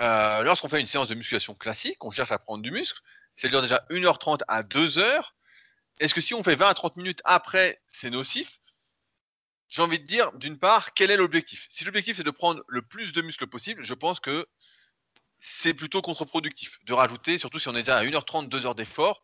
[0.00, 3.00] euh, lorsqu'on fait une séance de musculation classique, on cherche à prendre du muscle,
[3.40, 5.22] c'est dure déjà 1h30 à 2h,
[5.98, 8.60] est-ce que si on fait 20 à 30 minutes après, c'est nocif?
[9.68, 11.66] J'ai envie de dire, d'une part, quel est l'objectif?
[11.70, 14.46] Si l'objectif c'est de prendre le plus de muscles possible, je pense que
[15.38, 16.80] c'est plutôt contre-productif.
[16.84, 19.22] De rajouter, surtout si on est déjà à 1h30, 2 heures d'effort,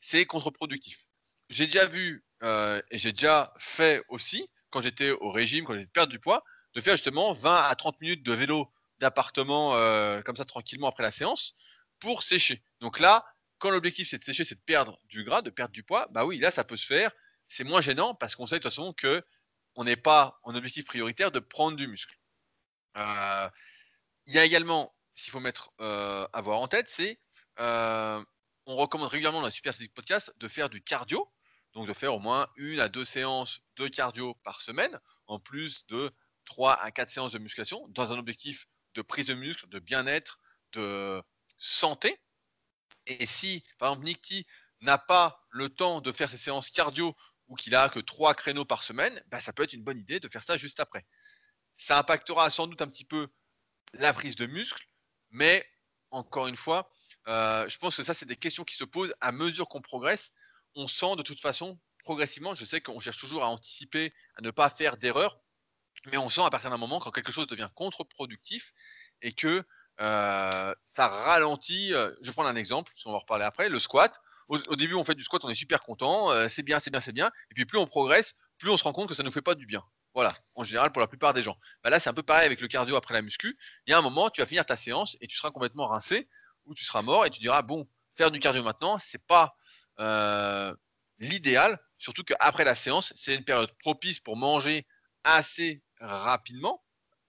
[0.00, 1.06] c'est contre-productif.
[1.50, 5.90] J'ai déjà vu, euh, et j'ai déjà fait aussi, quand j'étais au régime, quand j'étais
[5.92, 6.42] perdre du poids,
[6.74, 11.02] de faire justement 20 à 30 minutes de vélo d'appartement euh, comme ça tranquillement après
[11.02, 11.54] la séance
[12.00, 12.62] pour sécher.
[12.80, 13.26] Donc là,
[13.58, 16.24] quand l'objectif c'est de sécher, c'est de perdre du gras, de perdre du poids, bah
[16.24, 17.12] oui, là ça peut se faire.
[17.48, 19.24] C'est moins gênant parce qu'on sait de toute façon que
[19.74, 22.18] on n'est pas en objectif prioritaire de prendre du muscle.
[22.96, 23.48] Euh,
[24.26, 27.18] il y a également, s'il faut mettre euh, à voir en tête, c'est
[28.68, 31.26] on recommande régulièrement dans la Super Physique Podcast de faire du cardio,
[31.72, 35.86] donc de faire au moins une à deux séances de cardio par semaine, en plus
[35.86, 36.12] de
[36.44, 40.38] trois à quatre séances de musculation, dans un objectif de prise de muscle, de bien-être,
[40.72, 41.22] de
[41.56, 42.20] santé.
[43.08, 44.46] Et si, par exemple, Nicky
[44.80, 47.16] n'a pas le temps de faire ses séances cardio
[47.48, 50.20] ou qu'il a que trois créneaux par semaine, bah, ça peut être une bonne idée
[50.20, 51.06] de faire ça juste après.
[51.76, 53.28] Ça impactera sans doute un petit peu
[53.94, 54.86] la prise de muscle,
[55.30, 55.66] mais
[56.10, 56.90] encore une fois,
[57.28, 60.32] euh, je pense que ça, c'est des questions qui se posent à mesure qu'on progresse.
[60.74, 64.50] On sent de toute façon progressivement, je sais qu'on cherche toujours à anticiper, à ne
[64.50, 65.40] pas faire d'erreurs,
[66.06, 68.72] mais on sent à partir d'un moment quand quelque chose devient contre-productif
[69.22, 69.64] et que
[69.98, 71.94] ça ralentit.
[71.94, 73.68] Euh, je vais prendre un exemple, on va en reparler après.
[73.68, 74.20] Le squat.
[74.48, 77.02] Au, début, on fait du squat, on est super content, euh, c'est bien, c'est bien,
[77.02, 77.26] c'est bien.
[77.50, 79.42] Et puis plus on progresse, plus on se rend compte que ça ne nous fait
[79.42, 79.82] pas du bien.
[80.14, 81.58] Voilà, en général pour la plupart des gens.
[81.84, 83.58] Bah là, c'est un peu pareil avec le cardio après la muscu.
[83.86, 86.30] Il y a un moment, tu vas finir ta séance et tu seras complètement rincé
[86.64, 89.54] ou tu seras mort et tu diras bon, faire du cardio maintenant, c'est pas
[91.18, 91.78] l'idéal.
[91.98, 94.86] Surtout qu'après la séance, c'est une période propice pour manger
[95.24, 96.82] assez rapidement.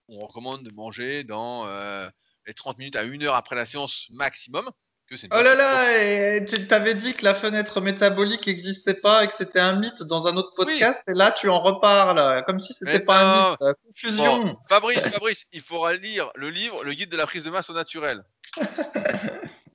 [0.08, 2.10] On recommande de manger dans euh,
[2.49, 4.69] les 30 minutes à 1 heure après la séance maximum.
[5.07, 9.33] Que oh là là, tu t'avais dit que la fenêtre métabolique n'existait pas et que
[9.39, 12.99] c'était un mythe dans un autre podcast, et là tu en reparles, comme si c'était
[12.99, 13.77] pas un mythe.
[13.88, 14.59] Confusion.
[14.69, 17.73] Fabrice, Fabrice, il faudra lire le livre Le guide de la prise de masse au
[17.73, 18.23] naturel.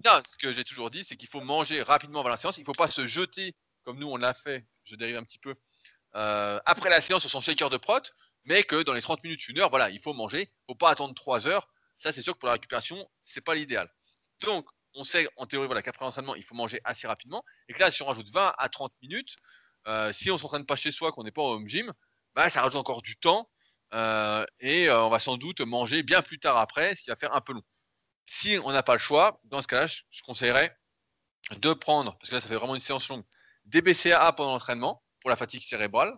[0.05, 2.57] non, ce que j'ai toujours dit, c'est qu'il faut manger rapidement avant la séance.
[2.57, 4.65] Il ne faut pas se jeter comme nous on l'a fait.
[4.85, 5.55] Je dérive un petit peu
[6.15, 8.01] euh, après la séance sur son shaker de prot,
[8.45, 10.43] mais que dans les 30 minutes, une heure, voilà, il faut manger.
[10.43, 11.69] Il ne faut pas attendre 3 heures.
[11.99, 13.93] Ça, c'est sûr que pour la récupération, c'est pas l'idéal.
[14.41, 17.45] Donc, on sait en théorie voilà, qu'après l'entraînement, il faut manger assez rapidement.
[17.69, 19.37] Et que là, si on rajoute 20 à 30 minutes,
[19.87, 21.93] euh, si on ne s'entraîne pas chez soi, qu'on n'est pas au home gym,
[22.35, 23.51] bah, ça rajoute encore du temps.
[23.93, 27.35] Euh, et on va sans doute manger bien plus tard après, ce qui va faire
[27.35, 27.63] un peu long.
[28.27, 30.77] Si on n'a pas le choix, dans ce cas-là, je, conseillerais
[31.57, 33.25] de prendre, parce que là, ça fait vraiment une séance longue,
[33.67, 36.13] des BCAA pendant l'entraînement pour la fatigue cérébrale,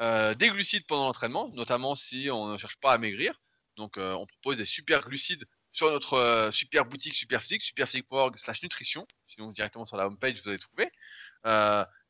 [0.00, 3.40] euh, des glucides pendant l'entraînement, notamment si on ne cherche pas à maigrir.
[3.76, 8.36] Donc, euh, on propose des super glucides sur notre euh, super boutique Super Physique, superphysique.org
[8.36, 9.06] slash nutrition.
[9.26, 10.90] Sinon, directement sur la homepage, vous allez trouver.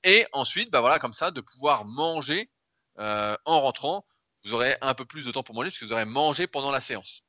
[0.04, 2.50] et ensuite, bah voilà, comme ça, de pouvoir manger
[2.96, 4.06] en rentrant.
[4.44, 6.70] Vous aurez un peu plus de temps pour manger parce que vous aurez mangé pendant
[6.70, 7.22] la séance.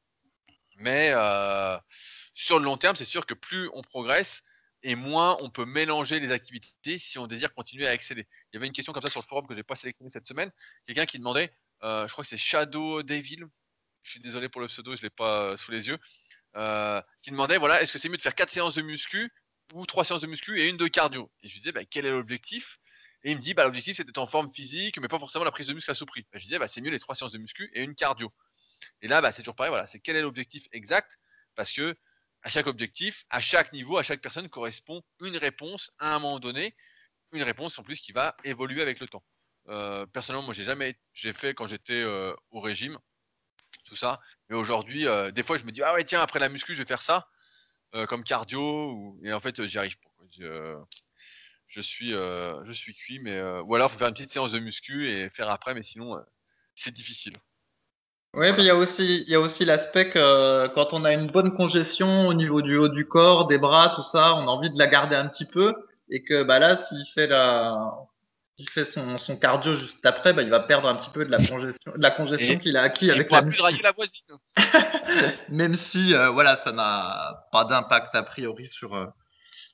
[0.76, 1.14] Mais
[2.34, 4.44] sur le long terme, c'est sûr que plus on progresse,
[4.86, 8.28] et moins on peut mélanger les activités si on désire continuer à exceller.
[8.54, 10.28] Il y avait une question comme ça sur le forum que j'ai pas sélectionné cette
[10.28, 10.52] semaine.
[10.86, 11.52] Quelqu'un qui demandait,
[11.84, 13.46] euh, je crois que c'est Shadow Devil,
[14.06, 15.98] je suis désolé pour le pseudo, je l'ai pas euh, sous les yeux,
[16.56, 19.32] euh, qui demandait voilà, est-ce que c'est mieux de faire 4 séances de muscu
[19.74, 21.32] ou 3 séances de muscu et une de cardio?
[21.42, 22.78] Et je lui disais bah, quel est l'objectif?
[23.24, 25.52] Et il me dit bah, l'objectif c'est d'être en forme physique, mais pas forcément la
[25.52, 26.26] prise de muscle à sous prix.
[26.34, 28.32] je lui disais bah, c'est mieux les 3 séances de muscu et une cardio.
[29.02, 31.18] Et là, bah, c'est toujours pareil, voilà, c'est quel est l'objectif exact?
[31.56, 31.96] Parce que
[32.44, 36.40] à chaque objectif, à chaque niveau, à chaque personne correspond une réponse à un moment
[36.40, 36.76] donné,
[37.32, 39.24] une réponse en plus qui va évoluer avec le temps.
[39.70, 42.04] Euh, personnellement, moi, j'ai jamais, j'ai fait quand j'étais
[42.52, 43.00] au régime,
[43.86, 44.20] tout ça.
[44.50, 46.82] Mais aujourd'hui, euh, des fois, je me dis ah ouais tiens après la muscu, je
[46.82, 47.28] vais faire ça
[48.10, 49.96] comme cardio, et en fait, j'y arrive.
[50.28, 55.10] Je, suis, je suis cuit, mais ou alors faut faire une petite séance de muscu
[55.10, 56.22] et faire après, mais sinon,
[56.76, 57.38] c'est difficile.
[58.36, 61.06] Oui, puis il y a aussi, il y a aussi l'aspect que euh, quand on
[61.06, 64.42] a une bonne congestion au niveau du haut du corps, des bras, tout ça, on
[64.42, 65.74] a envie de la garder un petit peu.
[66.10, 67.80] Et que bah là, s'il fait la,
[68.58, 71.32] s'il fait son, son, cardio juste après, bah, il va perdre un petit peu de
[71.32, 74.26] la congestion, de la congestion qu'il a acquis avec la plus la voisine.
[75.50, 79.06] Même si, euh, voilà, ça n'a pas d'impact a priori sur euh,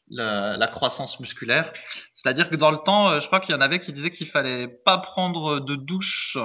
[0.09, 1.71] la, la, croissance musculaire.
[2.15, 4.67] C'est-à-dire que dans le temps, je crois qu'il y en avait qui disaient qu'il fallait
[4.67, 6.37] pas prendre de douche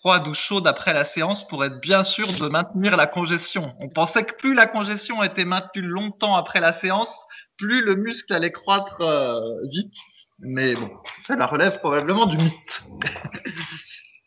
[0.00, 3.74] froide ou chaude après la séance pour être bien sûr de maintenir la congestion.
[3.80, 7.12] On pensait que plus la congestion était maintenue longtemps après la séance,
[7.56, 9.40] plus le muscle allait croître euh,
[9.70, 9.94] vite.
[10.40, 10.90] Mais bon,
[11.26, 12.82] ça la relève probablement du mythe.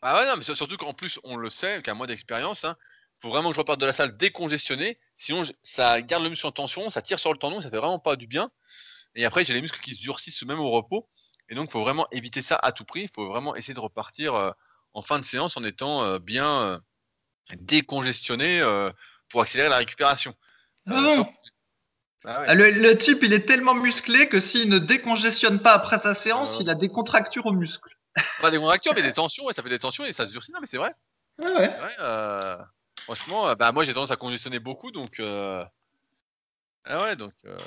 [0.02, 2.76] ah ouais, non, mais surtout qu'en plus, on le sait, qu'à moi d'expérience, il hein,
[3.20, 4.98] faut vraiment que je reparte de la salle décongestionné.
[5.16, 7.98] Sinon, ça garde le muscle en tension, ça tire sur le tendon, ça fait vraiment
[7.98, 8.50] pas du bien.
[9.14, 11.08] Et après, j'ai les muscles qui se durcissent même au repos.
[11.48, 13.02] Et donc, il faut vraiment éviter ça à tout prix.
[13.02, 14.34] Il faut vraiment essayer de repartir.
[14.34, 14.50] Euh,
[14.94, 16.78] en fin de séance en étant euh, bien euh,
[17.56, 18.62] décongestionné
[19.28, 20.34] pour accélérer la récupération.
[20.86, 21.24] Ah
[22.24, 26.58] ah le, type, il est tellement musclé que s'il ne décongestionne pas après sa séance,
[26.60, 27.96] il a des contractures aux muscles.
[28.40, 30.52] Pas des contractures, mais des tensions, et ça fait des tensions et ça se durcit.
[30.52, 30.92] Non, mais c'est vrai.
[31.42, 32.64] Ah ouais.
[33.04, 35.18] Franchement, euh, bah moi j'ai tendance à congestionner beaucoup, donc.
[35.18, 35.64] euh,
[36.84, 37.32] Ah ouais, donc.
[37.46, 37.58] euh,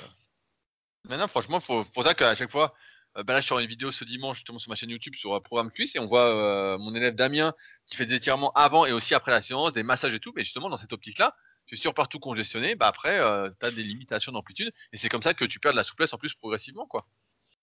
[1.08, 1.84] Maintenant, franchement, faut...
[1.84, 2.74] pour ça qu'à chaque fois,
[3.16, 5.34] euh, bah là je sors une vidéo ce dimanche justement sur ma chaîne YouTube sur
[5.34, 7.52] un programme cuisse et on voit euh, mon élève Damien
[7.86, 10.42] qui fait des étirements avant et aussi après la séance, des massages et tout, mais
[10.44, 11.34] justement dans cette optique-là,
[11.66, 13.20] tu es partout congestionné, bah après
[13.60, 16.12] tu as des limitations d'amplitude et c'est comme ça que tu perds de la souplesse
[16.12, 17.06] en plus progressivement quoi.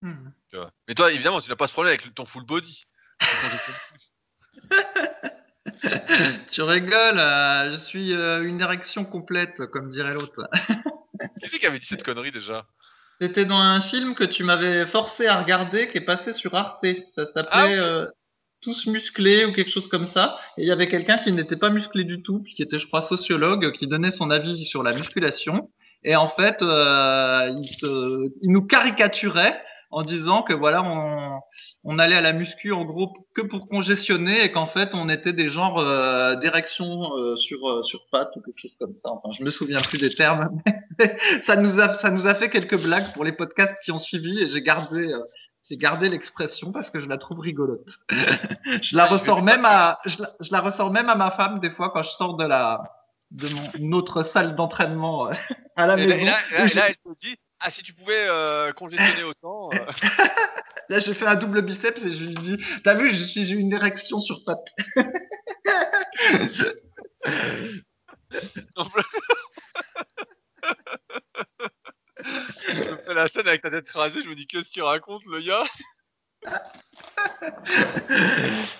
[0.02, 0.30] Hmm.
[0.88, 2.84] Mais toi évidemment tu n'as pas ce problème avec ton full body.
[6.52, 10.48] Tu rigoles, euh, je suis euh, une érection complète, comme dirait l'autre.
[11.40, 12.66] Qui c'est qui avait dit cette connerie déjà?
[13.20, 16.84] C'était dans un film que tu m'avais forcé à regarder, qui est passé sur Arte.
[17.14, 18.06] Ça s'appelait Ah oui.
[18.64, 20.38] Tous musclés ou quelque chose comme ça.
[20.56, 22.86] Et il y avait quelqu'un qui n'était pas musclé du tout, puis qui était, je
[22.86, 25.68] crois, sociologue, qui donnait son avis sur la musculation.
[26.02, 27.50] Et en fait, euh,
[28.42, 31.40] il, nous caricaturait en disant que voilà, on,
[31.84, 35.34] on allait à la muscu en gros que pour congestionner et qu'en fait, on était
[35.34, 39.10] des genres euh, d'érection euh, sur sur pattes ou quelque chose comme ça.
[39.10, 40.48] Enfin, je me souviens plus des termes.
[40.98, 43.98] mais ça nous a ça nous a fait quelques blagues pour les podcasts qui ont
[43.98, 45.06] suivi et j'ai gardé
[45.70, 47.86] j'ai gardé l'expression parce que je la trouve rigolote.
[48.10, 51.58] je la Je ressors même à je la, je la ressors même à ma femme
[51.60, 52.82] des fois quand je sors de la
[53.30, 53.48] de
[53.80, 55.34] mon autre salle d'entraînement euh,
[55.76, 56.26] à la et là, maison.
[56.26, 59.22] là- et là- où et là, elle te dit Ah, si tu pouvais euh, congestionner
[59.24, 59.70] autant.
[59.72, 59.78] euh,
[60.90, 63.72] Là, j'ai fait un double biceps et je lui dis, t'as vu, je suis une
[63.72, 64.66] érection sur patte.
[72.68, 75.40] Je fais la scène avec ta tête rasée, je me dis Qu'est-ce qu'il raconte le
[75.40, 75.64] gars?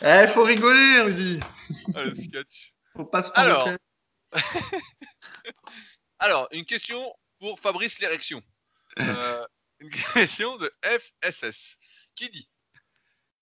[0.03, 1.41] Eh, faut rigoler, Rudy.
[1.95, 2.75] Ah, le sketch.
[2.97, 3.69] Faut pas se Alors.
[6.19, 8.43] Alors, une question pour Fabrice l'érection.
[8.99, 9.47] Euh,
[9.79, 11.79] une question de FSS
[12.15, 12.49] qui dit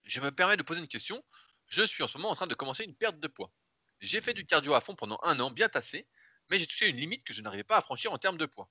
[0.05, 1.23] Je me permets de poser une question.
[1.67, 3.51] Je suis en ce moment en train de commencer une perte de poids.
[4.01, 6.07] J'ai fait du cardio à fond pendant un an, bien tassé,
[6.51, 8.69] mais j'ai touché une limite que je n'arrivais pas à franchir en termes de poids.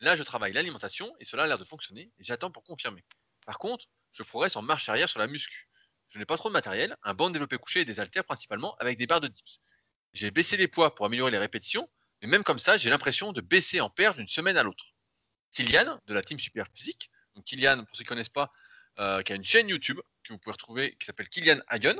[0.00, 3.04] Là, je travaille l'alimentation et cela a l'air de fonctionner et j'attends pour confirmer.
[3.46, 5.68] Par contre, je progresse en marche arrière sur la muscu.
[6.08, 8.98] Je n'ai pas trop de matériel, un banc développé couché et des haltères principalement avec
[8.98, 9.60] des barres de dips.
[10.12, 11.88] J'ai baissé les poids pour améliorer les répétitions,
[12.22, 14.94] mais même comme ça, j'ai l'impression de baisser en perche d'une semaine à l'autre.
[15.52, 18.52] Kylian, de la team Super Physique, donc Kylian, pour ceux qui ne connaissent pas,
[18.98, 21.96] euh, qui a une chaîne YouTube que vous pouvez retrouver, qui s'appelle Kylian Hagen,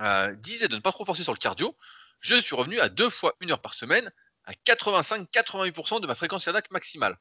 [0.00, 1.76] euh, disait de ne pas trop forcer sur le cardio.
[2.20, 4.10] Je suis revenu à deux fois une heure par semaine,
[4.44, 7.18] à 85-88% de ma fréquence cardiaque maximale.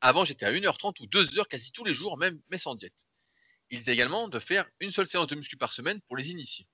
[0.00, 3.06] Avant, j'étais à 1h30 ou 2h quasi tous les jours, même mais sans diète.
[3.70, 6.66] Il disait également de faire une seule séance de muscu par semaine pour les initiés.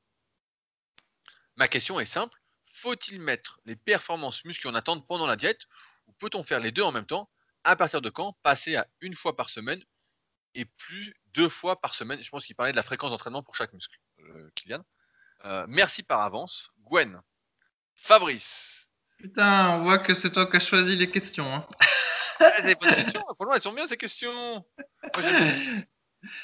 [1.56, 2.40] Ma question est simple
[2.72, 5.62] faut-il mettre les performances muscu en attente pendant la diète
[6.06, 7.30] ou peut-on faire les deux en même temps?
[7.64, 9.82] À partir de quand passer à une fois par semaine
[10.54, 12.22] et plus deux fois par semaine?
[12.22, 14.84] Je pense qu'il parlait de la fréquence d'entraînement pour chaque muscle, euh, Kylian.
[15.44, 17.20] Euh, merci par avance, Gwen.
[17.94, 18.89] Fabrice.
[19.20, 21.54] Putain, on voit que c'est toi qui as choisi les questions.
[21.54, 21.66] hein.
[22.40, 23.20] Ah, c'est des bonnes questions.
[23.34, 24.32] Franchement, elles sont bien ces questions.
[24.32, 25.82] Moi, j'aime.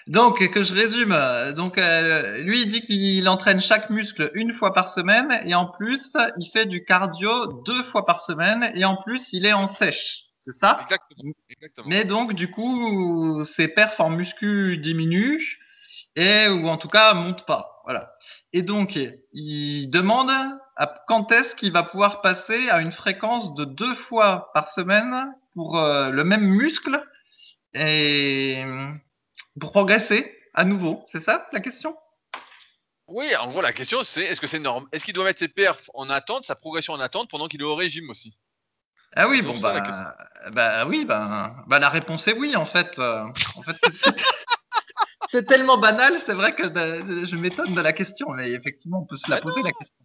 [0.07, 1.17] Donc, que je résume.
[1.55, 5.67] Donc, euh, lui, il dit qu'il entraîne chaque muscle une fois par semaine et en
[5.67, 9.69] plus, il fait du cardio deux fois par semaine et en plus, il est en
[9.75, 10.23] sèche.
[10.45, 10.79] C'est ça?
[10.83, 11.33] Exactement.
[11.49, 11.89] exactement.
[11.89, 15.41] Mais donc, du coup, ses perfs en muscu diminuent
[16.15, 17.81] et ou en tout cas montent pas.
[17.85, 18.13] Voilà.
[18.53, 18.99] Et donc,
[19.33, 20.31] il demande
[21.07, 25.79] quand est-ce qu'il va pouvoir passer à une fréquence de deux fois par semaine pour
[25.79, 27.03] euh, le même muscle
[27.75, 28.63] et
[29.61, 31.03] pour progresser à nouveau?
[31.11, 31.97] C'est ça la question?
[33.09, 35.49] Oui, en gros, la question c'est est-ce que c'est normal Est-ce qu'il doit mettre ses
[35.49, 38.37] perfs en attente, sa progression en attente pendant qu'il est au régime aussi?
[39.15, 40.05] Ah oui, C'est bon ça, la bah, question.
[40.53, 42.99] bah oui, bah, bah la réponse est oui en fait.
[42.99, 44.13] Euh, en fait, c'est-
[45.31, 49.07] c'est tellement banal, c'est vrai que bah, je m'étonne de la question, mais effectivement on
[49.07, 50.05] peut se la Ah poser la question.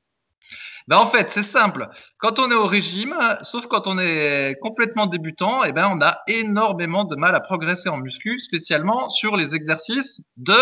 [0.88, 1.88] Bah en fait, c'est simple.
[2.18, 6.20] Quand on est au régime, sauf quand on est complètement débutant, eh ben on a
[6.28, 10.56] énormément de mal à progresser en muscu, spécialement sur les exercices de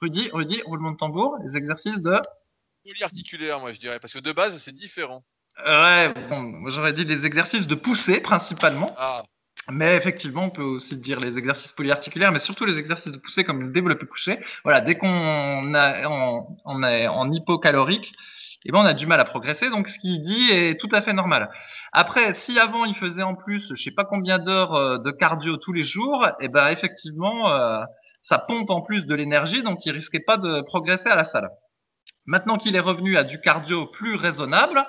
[0.00, 2.20] Rudy, Rudy, roulement de tambour, les exercices de
[2.84, 5.22] Polyarticulaire, moi je dirais, parce que de base c'est différent.
[5.66, 8.94] Ouais, bon, j'aurais dit les exercices de poussée principalement.
[8.96, 9.24] Ah,
[9.70, 13.42] Mais effectivement, on peut aussi dire les exercices polyarticulaires, mais surtout les exercices de poussée
[13.42, 14.38] comme le développé couché.
[14.62, 18.12] Voilà, dès qu'on a, on, on est en hypocalorique,
[18.64, 19.70] eh ben on a du mal à progresser.
[19.70, 21.50] Donc ce qu'il dit est tout à fait normal.
[21.92, 25.56] Après, si avant il faisait en plus, je sais pas combien d'heures euh, de cardio
[25.56, 27.82] tous les jours, eh ben effectivement, euh,
[28.22, 31.50] ça pompe en plus de l'énergie, donc il risquait pas de progresser à la salle.
[32.26, 34.84] Maintenant qu'il est revenu à du cardio plus raisonnable,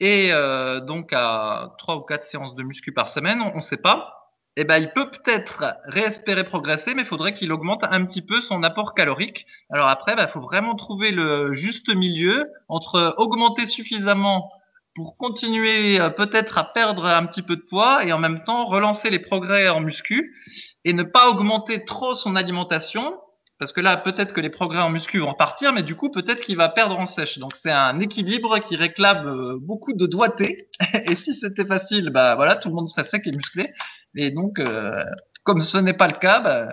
[0.00, 3.76] et euh, donc à trois ou quatre séances de muscu par semaine, on ne sait
[3.76, 4.21] pas.
[4.56, 8.40] Eh ben, il peut peut-être réespérer progresser, mais il faudrait qu'il augmente un petit peu
[8.42, 9.46] son apport calorique.
[9.70, 14.50] Alors après, il faut vraiment trouver le juste milieu entre augmenter suffisamment
[14.94, 18.66] pour continuer euh, peut-être à perdre un petit peu de poids et en même temps
[18.66, 20.36] relancer les progrès en muscu
[20.84, 23.18] et ne pas augmenter trop son alimentation
[23.62, 26.40] parce que là peut-être que les progrès en muscu vont partir mais du coup peut-être
[26.40, 27.38] qu'il va perdre en sèche.
[27.38, 30.68] Donc c'est un équilibre qui réclame euh, beaucoup de doigté.
[31.06, 33.72] Et si c'était facile bah voilà tout le monde serait sec et musclé.
[34.16, 35.04] Et donc euh,
[35.44, 36.70] comme ce n'est pas le cas bah,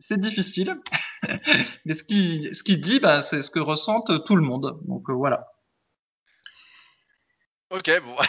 [0.00, 0.78] c'est difficile.
[1.86, 4.78] Mais ce qui ce qui dit bah, c'est ce que ressentent tout le monde.
[4.86, 5.46] Donc voilà.
[7.70, 8.16] Ok, bon.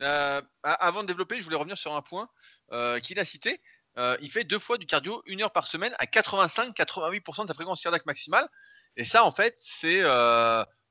[0.00, 2.28] Euh, avant de développer, je voulais revenir sur un point
[2.72, 3.60] euh, qu'il a cité.
[3.98, 7.54] Euh, il fait deux fois du cardio, une heure par semaine, à 85-88% de sa
[7.54, 8.48] fréquence cardiaque maximale.
[8.96, 10.02] Et ça, en fait, c'est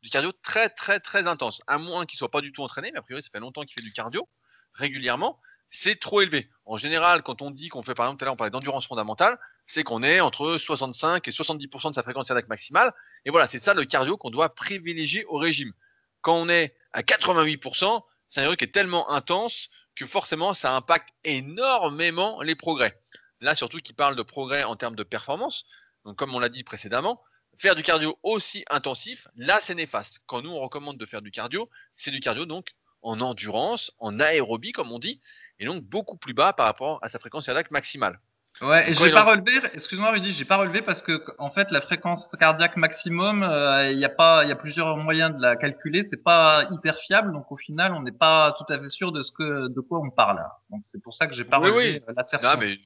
[0.01, 1.61] du cardio très, très, très intense.
[1.67, 3.73] À moins qu'il soit pas du tout entraîné, mais a priori, ça fait longtemps qu'il
[3.73, 4.27] fait du cardio
[4.73, 5.39] régulièrement.
[5.69, 6.49] C'est trop élevé.
[6.65, 8.87] En général, quand on dit qu'on fait, par exemple, tout à l'heure, on parlait d'endurance
[8.87, 12.93] fondamentale, c'est qu'on est entre 65 et 70% de sa fréquence cardiaque maximale.
[13.25, 15.73] Et voilà, c'est ça le cardio qu'on doit privilégier au régime
[16.21, 20.75] quand on est à 88%, c'est un cardio qui est tellement intense que forcément ça
[20.75, 22.99] impacte énormément les progrès.
[23.39, 25.65] Là, surtout qui parle de progrès en termes de performance.
[26.05, 27.21] Donc, comme on l'a dit précédemment,
[27.57, 30.19] faire du cardio aussi intensif, là, c'est néfaste.
[30.25, 34.19] Quand nous, on recommande de faire du cardio, c'est du cardio donc en endurance, en
[34.19, 35.21] aérobie, comme on dit,
[35.59, 38.19] et donc beaucoup plus bas par rapport à sa fréquence cardiaque maximale.
[38.61, 41.69] Ouais, et je vais pas relevé, excuse-moi Rudy, j'ai pas relevé parce que en fait
[41.69, 45.41] la fréquence cardiaque maximum, euh, il y a pas, il y a plusieurs moyens de
[45.41, 48.89] la calculer, c'est pas hyper fiable, donc au final on n'est pas tout à fait
[48.89, 50.43] sûr de ce que, de quoi on parle.
[50.71, 52.13] Donc c'est pour ça que j'ai pas relevé oui.
[52.15, 52.49] l'assertion.
[52.49, 52.79] Non, mais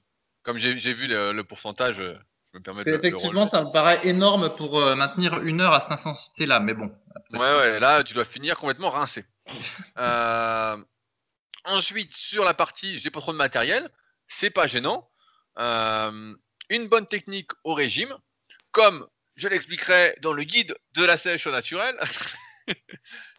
[0.43, 4.77] comme j'ai vu le, pourcentage, je me permets de Effectivement, ça me paraît énorme pour
[4.77, 6.91] euh, maintenir une heure à cette intensité-là, mais bon.
[7.31, 9.25] Ouais, ouais, là tu dois finir complètement rincé.
[9.97, 10.75] euh,
[11.63, 13.89] ensuite sur la partie, j'ai pas trop de matériel,
[14.27, 15.07] c'est pas gênant.
[15.59, 16.35] Euh,
[16.69, 18.15] une bonne technique au régime,
[18.71, 21.99] comme je l'expliquerai dans le guide de la sèche au naturel.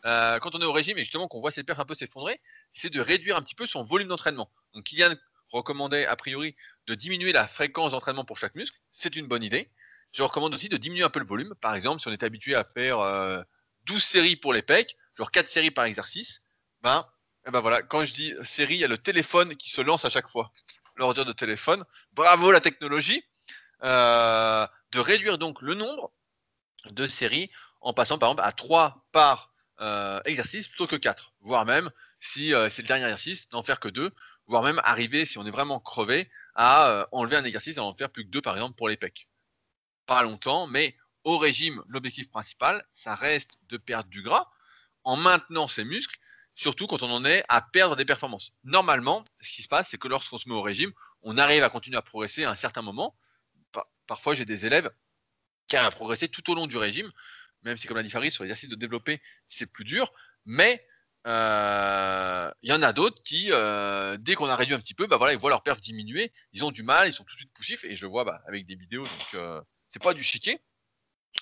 [0.05, 2.41] Euh, quand on est au régime et justement qu'on voit ses perfs un peu s'effondrer,
[2.75, 4.51] c'est de réduire un petit peu son volume d'entraînement.
[4.75, 5.15] Donc Kylian
[5.49, 6.57] recommandait a priori
[6.89, 9.71] de diminuer la fréquence d'entraînement pour chaque muscle, c'est une bonne idée.
[10.11, 11.55] Je recommande aussi de diminuer un peu le volume.
[11.61, 15.31] Par exemple, si on est habitué à faire 12 euh, séries pour les pecs, genre
[15.31, 16.43] 4 séries par exercice,
[16.83, 17.07] ben,
[17.47, 20.05] eh ben voilà, quand je dis série, il y a le téléphone qui se lance
[20.05, 20.53] à chaque fois
[21.11, 21.85] de téléphone.
[22.13, 23.25] Bravo la technologie.
[23.83, 26.13] Euh, de réduire donc le nombre
[26.91, 31.33] de séries en passant par exemple à 3 par euh, exercice plutôt que 4.
[31.41, 34.13] Voire même, si euh, c'est le dernier exercice, n'en faire que 2.
[34.47, 38.11] Voire même arriver, si on est vraiment crevé, à enlever un exercice et en faire
[38.11, 39.29] plus que 2 par exemple pour les pecs.
[40.07, 44.49] Pas longtemps, mais au régime, l'objectif principal, ça reste de perdre du gras
[45.05, 46.19] en maintenant ses muscles
[46.55, 48.53] surtout quand on en est à perdre des performances.
[48.65, 51.71] Normalement, ce qui se passe, c'est que lorsqu'on se met au régime, on arrive à
[51.71, 53.17] continuer à progresser à un certain moment.
[54.07, 54.91] Parfois, j'ai des élèves
[55.69, 57.11] qui arrivent à progresser tout au long du régime,
[57.63, 60.13] même si, comme l'a dit Farid, sur l'exercice de développer, c'est plus dur.
[60.45, 60.85] Mais
[61.27, 65.07] euh, il y en a d'autres qui, euh, dès qu'on a réduit un petit peu,
[65.07, 67.39] bah voilà, ils voient leur perf diminuer, ils ont du mal, ils sont tout de
[67.39, 70.61] suite poussifs, et je vois bah, avec des vidéos, donc euh, c'est pas du chiquet.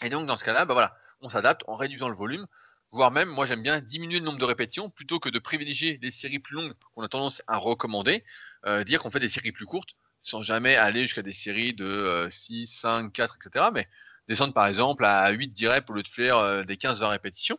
[0.02, 2.46] Et donc dans ce cas-là, bah voilà, on s'adapte en réduisant le volume,
[2.92, 6.10] voire même, moi j'aime bien diminuer le nombre de répétitions plutôt que de privilégier les
[6.10, 8.24] séries plus longues qu'on a tendance à recommander,
[8.66, 12.28] euh, dire qu'on fait des séries plus courtes sans jamais aller jusqu'à des séries de
[12.30, 13.66] 6, 5, 4, etc.
[13.72, 13.88] Mais
[14.28, 17.58] descendre par exemple à 8 10 reps au lieu de faire euh, des 15 répétitions.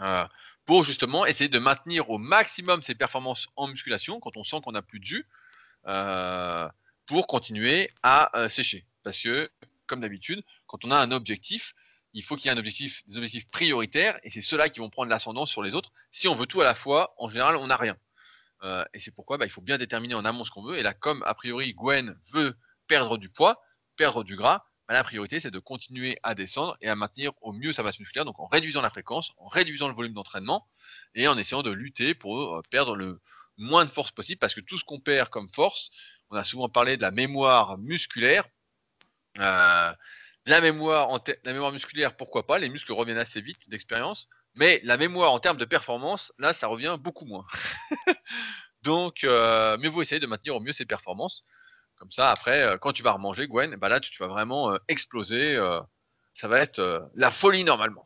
[0.00, 0.24] Euh,
[0.64, 4.72] pour justement essayer de maintenir au maximum ses performances en musculation quand on sent qu'on
[4.72, 5.26] n'a plus de jus,
[7.06, 8.86] pour continuer à sécher.
[9.02, 9.50] Parce que,
[9.86, 11.74] comme d'habitude, quand on a un objectif,
[12.14, 14.90] il faut qu'il y ait un objectif, des objectifs prioritaires, et c'est ceux-là qui vont
[14.90, 15.90] prendre l'ascendant sur les autres.
[16.10, 17.96] Si on veut tout à la fois, en général, on n'a rien.
[18.64, 20.78] Euh, et c'est pourquoi bah, il faut bien déterminer en amont ce qu'on veut.
[20.78, 23.60] Et là, comme a priori Gwen veut perdre du poids,
[23.96, 27.52] perdre du gras, bah, la priorité c'est de continuer à descendre et à maintenir au
[27.52, 30.68] mieux sa masse musculaire, donc en réduisant la fréquence, en réduisant le volume d'entraînement
[31.14, 33.20] et en essayant de lutter pour euh, perdre le
[33.58, 35.90] moins de force possible, parce que tout ce qu'on perd comme force,
[36.30, 38.48] on a souvent parlé de la mémoire musculaire.
[39.38, 39.92] Euh,
[40.46, 44.96] la mémoire, la mémoire musculaire, pourquoi pas, les muscles reviennent assez vite d'expérience, mais la
[44.96, 47.46] mémoire en termes de performance, là, ça revient beaucoup moins.
[48.82, 51.44] Donc, euh, mieux vaut essayer de maintenir au mieux ses performances.
[51.96, 54.78] Comme ça, après, euh, quand tu vas remanger, Gwen, bah là, tu, vas vraiment euh,
[54.88, 55.56] exploser.
[56.34, 58.04] ça va être la folie normalement.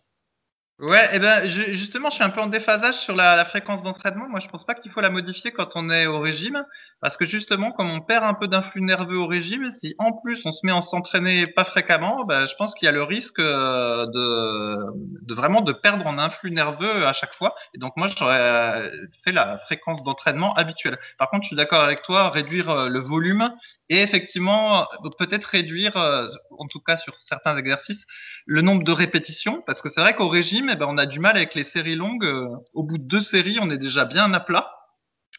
[0.79, 4.29] Ouais, et eh ben justement, je suis un peu en déphasage sur la, fréquence d'entraînement.
[4.29, 6.67] Moi, je pense pas qu'il faut la modifier quand on est au régime,
[7.01, 10.39] parce que justement, comme on perd un peu d'influx nerveux au régime, si en plus
[10.45, 13.39] on se met à s'entraîner pas fréquemment, ben, je pense qu'il y a le risque
[13.39, 17.55] euh, de, de vraiment de perdre en influx nerveux à chaque fois.
[17.75, 18.91] Et donc moi, j'aurais euh,
[19.25, 20.99] fait la fréquence d'entraînement habituelle.
[21.19, 23.51] Par contre, je suis d'accord avec toi, réduire euh, le volume
[23.89, 24.87] et effectivement
[25.19, 26.27] peut-être réduire, euh,
[26.59, 28.05] en tout cas sur certains exercices,
[28.47, 31.21] le nombre de répétitions, parce que c'est vrai qu'au régime, eh ben, on a du
[31.21, 32.25] mal avec les séries longues.
[32.25, 34.76] Euh, au bout de deux séries, on est déjà bien à plat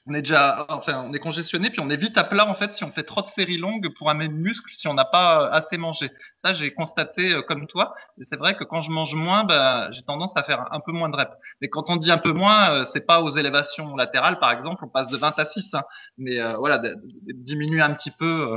[0.07, 2.73] on est déjà, enfin, on est congestionné, puis on est vite à plat en fait
[2.73, 5.43] si on fait trop de séries longues pour un même muscle, si on n'a pas
[5.43, 6.09] euh, assez mangé.
[6.37, 7.93] Ça, j'ai constaté euh, comme toi.
[8.19, 10.93] Et c'est vrai que quand je mange moins, bah, j'ai tendance à faire un peu
[10.93, 11.35] moins de reps.
[11.61, 14.85] Mais quand on dit un peu moins, euh, c'est pas aux élévations latérales, par exemple,
[14.85, 15.73] on passe de 20 à 6.
[15.73, 15.83] Hein.
[16.17, 16.95] Mais voilà, de,
[17.33, 18.55] diminuer un petit peu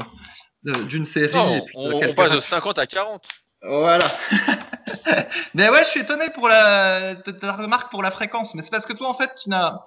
[0.63, 1.37] d'une série.
[1.75, 3.27] on, passe de 50 à 40.
[3.63, 4.07] Voilà.
[5.55, 8.55] mais ouais, je suis étonné pour la ta remarque pour la fréquence.
[8.55, 9.81] Mais c'est parce que toi, en fait, tu n'as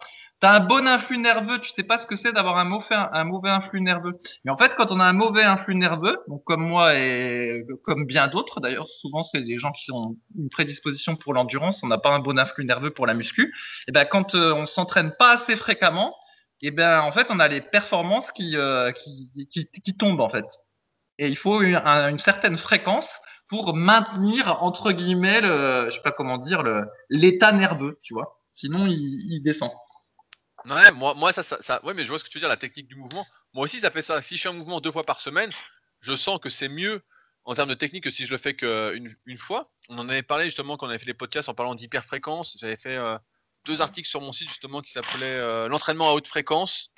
[0.43, 3.79] T'as un bon influx nerveux, tu sais pas ce que c'est d'avoir un mauvais, influx
[3.79, 4.17] nerveux.
[4.43, 8.05] Mais en fait, quand on a un mauvais influx nerveux, donc comme moi et comme
[8.05, 11.97] bien d'autres, d'ailleurs, souvent c'est des gens qui ont une prédisposition pour l'endurance, on n'a
[11.97, 13.53] pas un bon influx nerveux pour la muscu.
[13.87, 16.13] Et ben quand euh, on s'entraîne pas assez fréquemment,
[16.61, 20.29] et ben en fait on a les performances qui, euh, qui, qui, qui, tombent en
[20.29, 20.45] fait.
[21.19, 23.09] Et il faut une, certaine fréquence
[23.47, 26.63] pour maintenir entre guillemets le, je sais pas comment dire,
[27.09, 28.41] l'état nerveux, tu vois.
[28.51, 29.71] Sinon il, il descend.
[30.65, 32.57] Ouais, moi, moi ça, ça, ouais, mais je vois ce que tu veux dire, la
[32.57, 33.25] technique du mouvement.
[33.53, 34.21] Moi aussi, ça fait ça.
[34.21, 35.51] Si je fais un mouvement deux fois par semaine,
[35.99, 37.01] je sens que c'est mieux
[37.45, 39.71] en termes de technique que si je le fais qu'une une fois.
[39.89, 42.57] On en avait parlé justement quand on avait fait les podcasts en parlant d'hyperfréquence.
[42.59, 43.17] J'avais fait euh,
[43.65, 46.91] deux articles sur mon site justement qui s'appelaient euh, l'entraînement à haute fréquence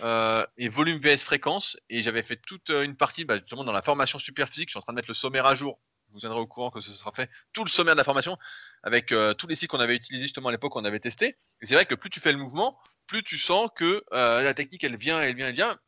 [0.00, 1.76] euh, et volume vs fréquence.
[1.88, 4.68] Et j'avais fait toute une partie bah, justement dans la formation super physique.
[4.68, 5.80] Je suis en train de mettre le sommaire à jour.
[6.12, 8.36] Vous viendrez au courant que ce sera fait tout le sommaire de la formation
[8.82, 11.36] avec tous les sites qu'on avait utilisés justement à l'époque, qu'on avait testé.
[11.62, 12.76] Et c'est vrai que plus tu fais le mouvement,
[13.10, 15.78] plus tu sens que euh, la technique elle vient, elle vient, elle vient.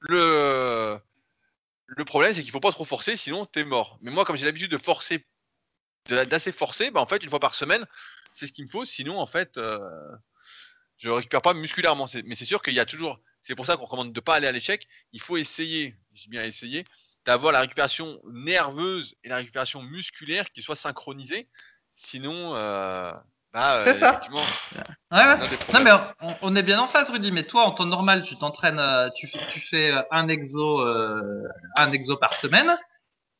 [0.00, 0.98] Le,
[1.86, 3.98] le problème c'est qu'il faut pas trop forcer, sinon tu es mort.
[4.02, 5.24] Mais moi, comme j'ai l'habitude de forcer,
[6.08, 7.86] d'assez forcer, bah, en fait, une fois par semaine,
[8.32, 8.84] c'est ce qu'il me faut.
[8.84, 9.78] Sinon, en fait, euh,
[10.96, 12.08] je récupère pas musculairement.
[12.24, 13.20] Mais c'est sûr qu'il y a toujours.
[13.40, 14.88] C'est pour ça qu'on recommande de pas aller à l'échec.
[15.12, 16.84] Il faut essayer, j'ai bien essayé,
[17.24, 21.48] d'avoir la récupération nerveuse et la récupération musculaire qui soient synchronisées.
[21.94, 23.12] Sinon, euh,
[23.52, 24.20] bah, c'est ça.
[25.72, 25.90] Non, mais
[26.40, 27.32] on, est bien en phase, Rudy.
[27.32, 31.42] Mais toi, en temps normal, tu t'entraînes, euh, tu, tu, fais euh, un exo, euh,
[31.76, 32.78] un exo par semaine.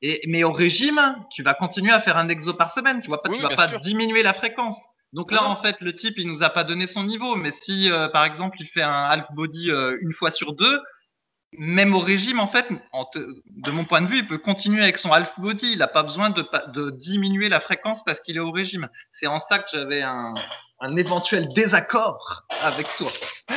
[0.02, 1.00] Et, mais au régime,
[1.30, 3.00] tu vas continuer à faire un exo par semaine.
[3.00, 4.76] Tu vois pas, tu vas pas diminuer la fréquence.
[5.14, 7.36] Donc là, en fait, le type, il nous a pas donné son niveau.
[7.36, 10.80] Mais si, par exemple, il fait un half body une fois sur deux,
[11.58, 12.66] même au régime, en fait,
[13.14, 15.72] de mon point de vue, il peut continuer avec son half body.
[15.72, 18.88] Il n'a pas besoin de, de, diminuer la fréquence parce qu'il est au régime.
[19.12, 20.34] C'est en ça que j'avais un,
[20.80, 23.10] un, éventuel désaccord avec toi.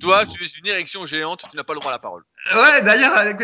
[0.00, 2.22] toi, tu es une érection géante, tu n'as pas le droit à la parole.
[2.54, 3.34] Ouais, d'ailleurs, euh,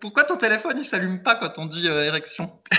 [0.00, 2.60] pourquoi ton téléphone il s'allume pas quand on dit euh, érection?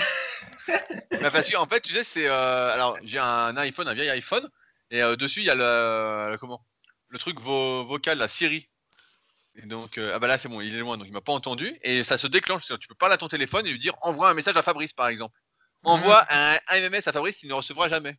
[1.10, 2.26] Bah Parce qu'en fait, tu sais, c'est.
[2.26, 4.48] Euh, alors, j'ai un iPhone, un vieil iPhone,
[4.90, 6.64] et dessus, il y a le, comment?
[7.08, 8.68] Le truc vocal, la Siri.
[9.56, 11.32] Et donc, euh, ah bah là c'est bon, il est loin, donc il m'a pas
[11.32, 11.78] entendu.
[11.82, 12.66] Et ça se déclenche.
[12.80, 15.08] Tu peux parler à ton téléphone et lui dire envoie un message à Fabrice par
[15.08, 15.38] exemple.
[15.84, 18.16] Envoie un, un MMS à Fabrice qui ne recevra jamais.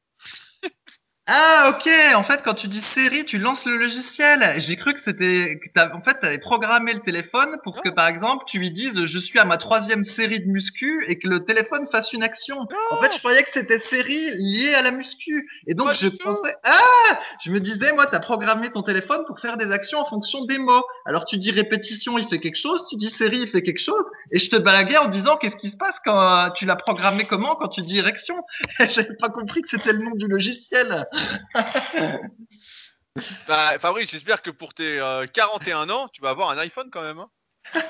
[1.28, 4.43] Ah ok, en fait quand tu dis série, tu lances le logiciel.
[4.59, 5.59] J'ai cru que c'était,
[5.91, 9.17] en fait tu avais programmé le téléphone pour que par exemple tu lui dises je
[9.17, 12.67] suis à ma troisième série de muscu et que le téléphone fasse une action.
[12.91, 16.55] En fait je croyais que c'était série liée à la muscu et donc je pensais
[16.63, 20.05] ah, je me disais moi tu as programmé ton téléphone pour faire des actions en
[20.05, 20.84] fonction des mots.
[21.07, 24.05] Alors tu dis répétition il fait quelque chose, tu dis série il fait quelque chose
[24.32, 27.26] et je te balaguais en disant qu'est-ce qui se passe quand euh, tu l'as programmé
[27.26, 28.36] comment quand tu dis érection?
[28.80, 31.07] J'avais pas compris que c'était le nom du logiciel.
[33.47, 34.99] bah, Fabrice, j'espère que pour tes
[35.34, 37.20] 41 euh, ans, tu vas avoir un iPhone quand même.
[37.20, 37.30] Hein.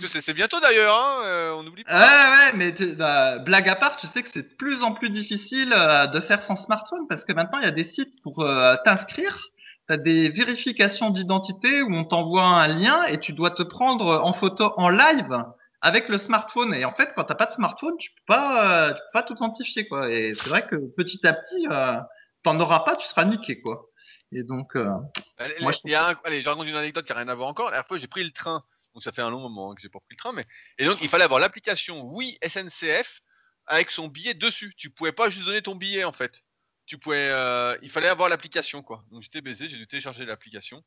[0.00, 1.98] c'est bientôt d'ailleurs, hein, euh, on oublie pas.
[1.98, 5.10] Ouais, ouais, mais bah, blague à part, tu sais que c'est de plus en plus
[5.10, 8.46] difficile euh, de faire son smartphone parce que maintenant il y a des sites pour
[8.84, 9.50] t'inscrire.
[9.86, 14.18] Tu as des vérifications d'identité où on t'envoie un lien et tu dois te prendre
[14.24, 15.44] en photo en live
[15.84, 16.74] avec le smartphone.
[16.74, 19.86] Et en fait, quand t'as pas de smartphone, tu peux pas, tu peux pas t'authentifier,
[19.86, 20.10] quoi.
[20.10, 22.00] Et c'est vrai que petit à petit, euh,
[22.42, 23.90] t'en auras pas, tu seras niqué, quoi.
[24.32, 24.88] Et donc, euh,
[25.36, 27.66] allez, moi, je allez, je raconte une anecdote qui a rien à voir encore.
[27.66, 28.64] La dernière fois, j'ai pris le train,
[28.94, 30.46] donc ça fait un long moment que j'ai pas pris le train, mais
[30.78, 33.20] et donc il fallait avoir l'application Oui SNCF
[33.66, 34.72] avec son billet dessus.
[34.78, 36.42] Tu pouvais pas juste donner ton billet en fait.
[36.86, 39.04] Tu pouvais, euh, il fallait avoir l'application quoi.
[39.10, 40.82] Donc j'étais baisé, j'ai dû télécharger l'application.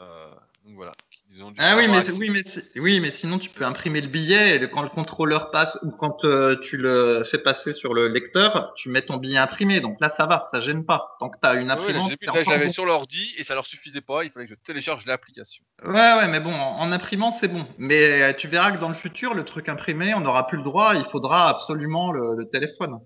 [0.00, 0.34] Euh,
[0.64, 0.94] donc voilà.
[1.58, 2.44] ah oui mais, oui, mais
[2.80, 6.24] oui, mais sinon tu peux imprimer le billet et quand le contrôleur passe ou quand
[6.24, 9.80] euh, tu le fais passer sur le lecteur, tu mets ton billet imprimé.
[9.80, 11.16] Donc là, ça va, ça gêne pas.
[11.18, 12.12] Tant que tu as une imprimante.
[12.20, 14.22] Oui, là, j'avais sur l'ordi et ça leur suffisait pas.
[14.22, 15.64] Il fallait que je télécharge l'application.
[15.84, 17.66] Ouais, ouais, mais bon, en, imprimant, c'est bon.
[17.78, 20.64] Mais euh, tu verras que dans le futur, le truc imprimé, on n'aura plus le
[20.64, 20.94] droit.
[20.94, 23.00] Il faudra absolument le téléphone.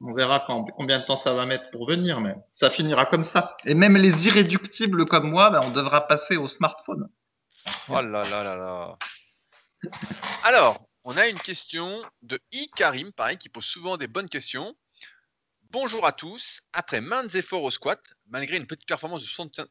[0.00, 0.44] On verra
[0.76, 3.56] combien de temps ça va mettre pour venir, mais ça finira comme ça.
[3.64, 7.08] Et même les irréductibles comme moi, ben, on devra passer au smartphone.
[7.88, 8.98] Oh là là là là.
[10.44, 14.76] Alors, on a une question de I Karim, pareil, qui pose souvent des bonnes questions.
[15.70, 16.62] Bonjour à tous.
[16.72, 19.28] Après maintes efforts au squat, malgré une petite performance de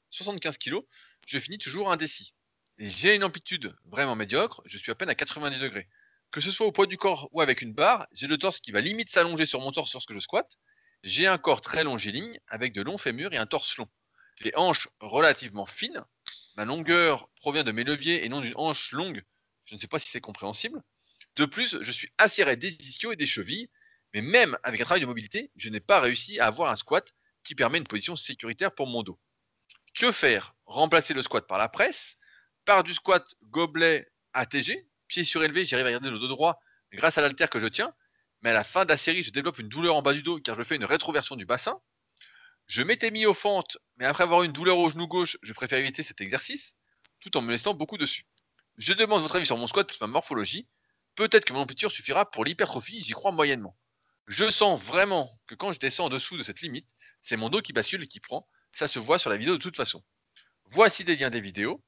[0.09, 0.79] 75 kg,
[1.25, 2.33] je finis toujours indécis.
[2.77, 5.87] J'ai une amplitude vraiment médiocre, je suis à peine à 90 degrés.
[6.31, 8.71] Que ce soit au poids du corps ou avec une barre, j'ai le torse qui
[8.71, 10.57] va limite s'allonger sur mon torse lorsque je squatte.
[11.03, 13.87] J'ai un corps très longiligne avec de longs fémurs et un torse long.
[14.41, 16.03] Les hanches relativement fines.
[16.55, 19.23] Ma longueur provient de mes leviers et non d'une hanche longue.
[19.65, 20.81] Je ne sais pas si c'est compréhensible.
[21.35, 22.11] De plus, je suis
[22.43, 23.69] raide des ischios et des chevilles,
[24.13, 27.13] mais même avec un travail de mobilité, je n'ai pas réussi à avoir un squat
[27.43, 29.19] qui permet une position sécuritaire pour mon dos.
[29.93, 30.55] Que faire?
[30.65, 32.17] Remplacer le squat par la presse,
[32.65, 36.59] par du squat gobelet ATG, pied surélevé, j'arrive à garder le dos droit
[36.93, 37.93] grâce à l'altère que je tiens,
[38.41, 40.39] mais à la fin de la série, je développe une douleur en bas du dos
[40.39, 41.81] car je fais une rétroversion du bassin.
[42.67, 45.79] Je m'étais mis aux fentes, mais après avoir une douleur au genou gauche, je préfère
[45.79, 46.75] éviter cet exercice,
[47.19, 48.25] tout en me laissant beaucoup dessus.
[48.77, 50.67] Je demande votre avis sur mon squat plus ma morphologie.
[51.15, 53.75] Peut-être que mon amplitude suffira pour l'hypertrophie, j'y crois moyennement.
[54.27, 56.87] Je sens vraiment que quand je descends en dessous de cette limite,
[57.21, 58.47] c'est mon dos qui bascule et qui prend.
[58.73, 60.03] Ça se voit sur la vidéo de toute façon.
[60.65, 61.81] Voici des liens des vidéos.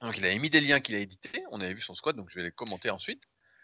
[0.00, 1.42] Donc il a mis des liens qu'il a édités.
[1.50, 3.22] On avait vu son squat, donc je vais les commenter ensuite.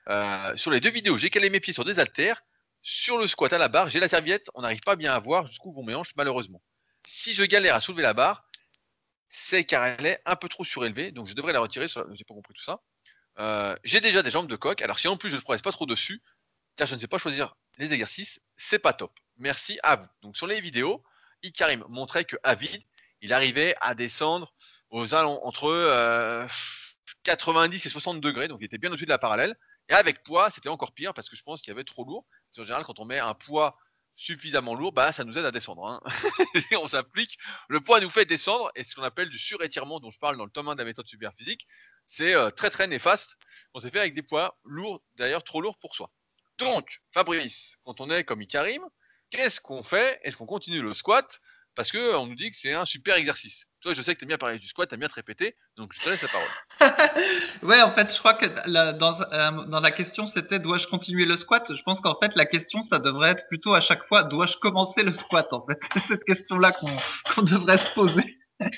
[0.08, 2.42] Euh, sur les deux vidéos, j'ai calé mes pieds sur des haltères.
[2.82, 4.50] Sur le squat à la barre, j'ai la serviette.
[4.54, 6.60] On n'arrive pas bien à voir jusqu'où vont mes hanches, malheureusement.
[7.06, 8.46] Si je galère à soulever la barre,
[9.28, 11.10] c'est car elle est un peu trop surélevée.
[11.10, 11.88] Donc je devrais la retirer.
[11.88, 12.82] Je n'ai pas compris tout ça.
[13.38, 14.80] Euh, j'ai déjà des jambes de coq.
[14.82, 16.22] Alors si en plus je ne progresse pas trop dessus,
[16.76, 19.18] car je ne sais pas choisir les exercices, c'est pas top.
[19.38, 20.06] Merci à vous.
[20.22, 21.02] Donc sur les vidéos,
[21.42, 22.82] Ikarim montrait que Avid,
[23.24, 24.52] il arrivait à descendre
[24.90, 26.46] entre
[27.22, 29.56] 90 euh, et 60 degrés, donc il était bien au-dessus de la parallèle.
[29.88, 32.26] Et avec poids, c'était encore pire parce que je pense qu'il y avait trop lourd.
[32.58, 33.78] En général, quand on met un poids
[34.14, 35.86] suffisamment lourd, bah, ça nous aide à descendre.
[35.86, 36.02] Hein.
[36.78, 40.18] on s'applique, le poids nous fait descendre, et ce qu'on appelle du surétirement dont je
[40.18, 41.66] parle dans le tome 1 de la méthode superphysique,
[42.06, 43.38] c'est euh, très très néfaste.
[43.72, 46.10] On s'est fait avec des poids lourds, d'ailleurs trop lourds pour soi.
[46.58, 48.82] Donc, Fabrice, quand on est comme Ikarim,
[49.30, 50.20] qu'est-ce qu'on fait?
[50.22, 51.40] Est-ce qu'on continue le squat?
[51.74, 53.66] Parce qu'on nous dit que c'est un super exercice.
[53.80, 55.56] Toi, je sais que tu aimes bien parler du squat, tu aimes bien te répéter,
[55.76, 56.48] donc je te laisse la parole.
[57.62, 58.46] ouais, en fait, je crois que
[58.92, 61.64] dans, euh, dans, la question, c'était dois-je continuer le squat?
[61.74, 65.02] Je pense qu'en fait, la question, ça devrait être plutôt à chaque fois dois-je commencer
[65.02, 68.38] le squat En fait, c'est cette question-là qu'on devrait se poser.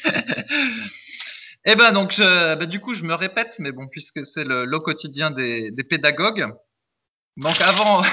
[1.68, 4.78] Eh ben donc, bah, du coup, je me répète, mais bon, puisque c'est le lot
[4.78, 6.46] quotidien des, des pédagogues,
[7.36, 8.04] donc avant,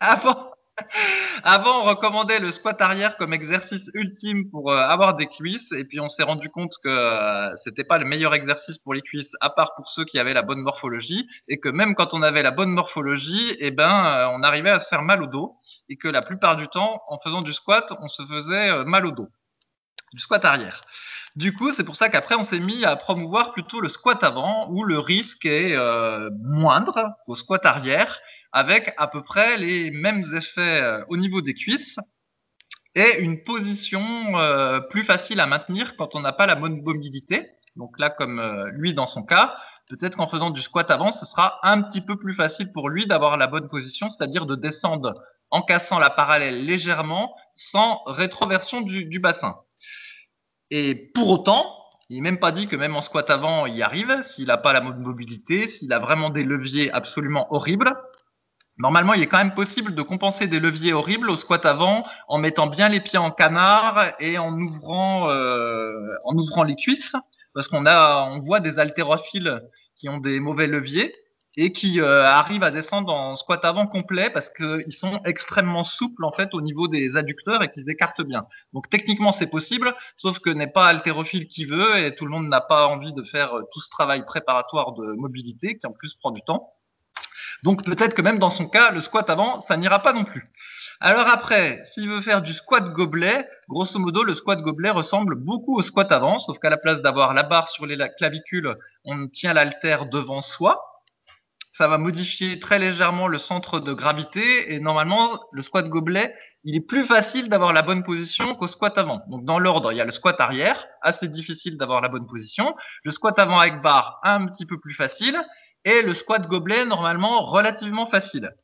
[0.00, 0.53] avant,
[1.44, 5.84] avant, on recommandait le squat arrière comme exercice ultime pour euh, avoir des cuisses, et
[5.84, 9.30] puis on s'est rendu compte que euh, c'était pas le meilleur exercice pour les cuisses,
[9.40, 12.42] à part pour ceux qui avaient la bonne morphologie, et que même quand on avait
[12.42, 15.56] la bonne morphologie, eh ben, euh, on arrivait à se faire mal au dos,
[15.88, 19.12] et que la plupart du temps, en faisant du squat, on se faisait mal au
[19.12, 19.28] dos,
[20.12, 20.82] du squat arrière.
[21.36, 24.68] Du coup, c'est pour ça qu'après, on s'est mis à promouvoir plutôt le squat avant,
[24.70, 28.20] où le risque est euh, moindre au squat arrière,
[28.54, 31.96] avec à peu près les mêmes effets euh, au niveau des cuisses
[32.94, 37.50] et une position euh, plus facile à maintenir quand on n'a pas la bonne mobilité.
[37.76, 38.40] Donc là, comme
[38.74, 39.56] lui dans son cas,
[39.88, 43.06] peut-être qu'en faisant du squat avant, ce sera un petit peu plus facile pour lui
[43.06, 45.14] d'avoir la bonne position, c'est-à-dire de descendre
[45.50, 49.56] en cassant la parallèle légèrement sans rétroversion du bassin.
[50.70, 51.66] Et pour autant,
[52.08, 54.56] il n'est même pas dit que même en squat avant, il y arrive, s'il n'a
[54.56, 57.94] pas la mobilité, s'il a vraiment des leviers absolument horribles.
[58.78, 62.38] Normalement, il est quand même possible de compenser des leviers horribles au squat avant en
[62.38, 65.92] mettant bien les pieds en canard et en ouvrant, euh,
[66.24, 67.14] en ouvrant les cuisses,
[67.54, 69.62] parce qu'on a, on voit des haltérophiles
[69.96, 71.14] qui ont des mauvais leviers
[71.56, 76.24] et qui euh, arrivent à descendre en squat avant complet parce qu'ils sont extrêmement souples
[76.24, 78.46] en fait au niveau des adducteurs et qu'ils écartent bien.
[78.72, 82.48] Donc techniquement c'est possible, sauf que n'est pas haltérophile qui veut et tout le monde
[82.48, 86.14] n'a pas envie de faire euh, tout ce travail préparatoire de mobilité qui en plus
[86.14, 86.72] prend du temps.
[87.62, 90.50] Donc peut-être que même dans son cas, le squat avant, ça n'ira pas non plus.
[91.00, 95.76] Alors après, s'il veut faire du squat gobelet, grosso modo, le squat gobelet ressemble beaucoup
[95.76, 99.52] au squat avant, sauf qu'à la place d'avoir la barre sur les clavicules, on tient
[99.52, 100.82] l'haltère devant soi
[101.76, 106.76] ça va modifier très légèrement le centre de gravité et normalement le squat gobelet il
[106.76, 109.20] est plus facile d'avoir la bonne position qu'au squat avant.
[109.28, 112.74] Donc dans l'ordre, il y a le squat arrière, assez difficile d'avoir la bonne position,
[113.02, 115.36] le squat avant avec barre un petit peu plus facile
[115.84, 118.54] et le squat gobelet normalement relativement facile.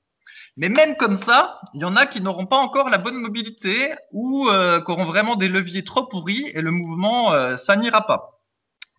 [0.57, 3.95] Mais même comme ça, il y en a qui n'auront pas encore la bonne mobilité
[4.13, 8.07] ou euh, qui auront vraiment des leviers trop pourris et le mouvement, euh, ça n'ira
[8.07, 8.41] pas.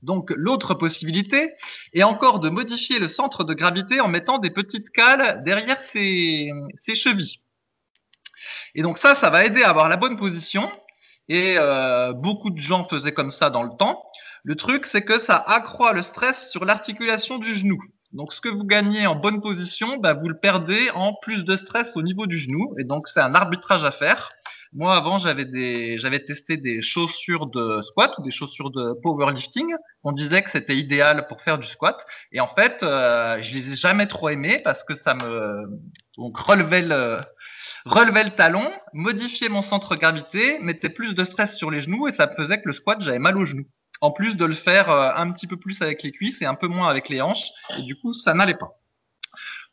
[0.02, 1.54] Donc l'autre possibilité
[1.94, 6.52] est encore de modifier le centre de gravité en mettant des petites cales derrière ses,
[6.96, 7.40] chevilles.
[8.74, 10.72] Et donc ça, ça va aider à avoir la bonne position.
[11.30, 14.04] Et euh, beaucoup de gens faisaient comme ça dans le temps.
[14.44, 17.80] Le truc, c'est que ça accroît le stress sur l'articulation du genou.
[18.14, 21.56] Donc, ce que vous gagnez en bonne position, bah, vous le perdez en plus de
[21.56, 22.76] stress au niveau du genou.
[22.78, 24.32] Et donc, c'est un arbitrage à faire.
[24.74, 29.68] Moi, avant, j'avais des, j'avais testé des chaussures de squat ou des chaussures de powerlifting.
[30.04, 31.98] On disait que c'était idéal pour faire du squat.
[32.32, 35.66] Et en fait, euh, je les ai jamais trop aimées parce que ça me,
[36.18, 37.20] donc, relevait le,
[37.86, 42.08] relevait le talon, modifiait mon centre de gravité, mettait plus de stress sur les genoux
[42.08, 43.68] et ça faisait que le squat, j'avais mal aux genoux.
[44.02, 46.56] En plus de le faire euh, un petit peu plus avec les cuisses et un
[46.56, 47.50] peu moins avec les hanches.
[47.78, 48.78] Et du coup, ça n'allait pas.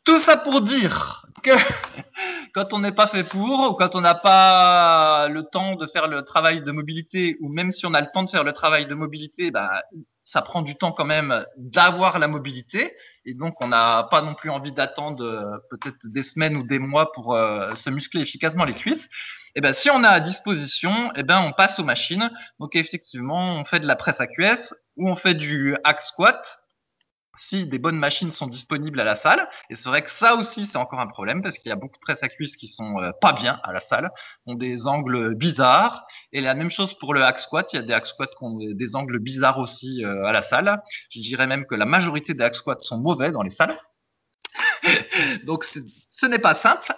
[0.03, 1.51] Tout ça pour dire que
[2.53, 6.07] quand on n'est pas fait pour, ou quand on n'a pas le temps de faire
[6.07, 8.85] le travail de mobilité, ou même si on a le temps de faire le travail
[8.85, 9.83] de mobilité, bah,
[10.29, 12.95] ça prend du temps quand même d'avoir la mobilité.
[13.25, 16.77] Et donc, on n'a pas non plus envie d'attendre euh, peut-être des semaines ou des
[16.77, 19.09] mois pour euh, se muscler efficacement les cuisses.
[19.55, 22.29] Et ben, si on a à disposition, et ben, on passe aux machines.
[22.59, 26.58] Donc, effectivement, on fait de la presse à cuisse ou on fait du hack squat
[27.47, 29.47] si des bonnes machines sont disponibles à la salle.
[29.69, 31.95] Et c'est vrai que ça aussi, c'est encore un problème parce qu'il y a beaucoup
[31.95, 34.11] de presse à cuisse qui sont euh, pas bien à la salle,
[34.45, 36.05] ont des angles bizarres.
[36.31, 37.71] Et la même chose pour le hack squat.
[37.73, 40.41] Il y a des hack squats qui ont des angles bizarres aussi euh, à la
[40.43, 40.81] salle.
[41.09, 43.77] Je dirais même que la majorité des hack squats sont mauvais dans les salles.
[45.45, 46.93] Donc ce n'est pas simple.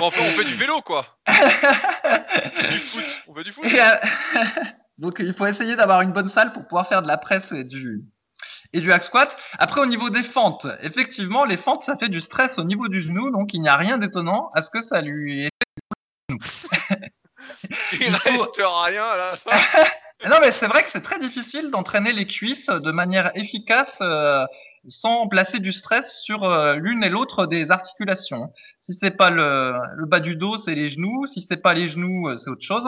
[0.00, 1.04] on fait du vélo quoi.
[1.28, 3.22] du foot.
[3.28, 3.66] On fait du foot.
[4.98, 7.64] Donc il faut essayer d'avoir une bonne salle pour pouvoir faire de la presse et
[7.64, 8.02] du,
[8.72, 9.34] et du hack squat.
[9.58, 13.02] Après, au niveau des fentes, effectivement, les fentes, ça fait du stress au niveau du
[13.02, 15.50] genou, donc il n'y a rien d'étonnant à ce que ça lui ait
[18.00, 19.50] Il reste rien à la fin.
[20.28, 24.44] non, mais c'est vrai que c'est très difficile d'entraîner les cuisses de manière efficace euh,
[24.88, 28.52] sans placer du stress sur euh, l'une et l'autre des articulations.
[28.80, 31.26] Si c'est pas le, le, bas du dos, c'est les genoux.
[31.26, 32.84] Si c'est pas les genoux, euh, c'est autre chose.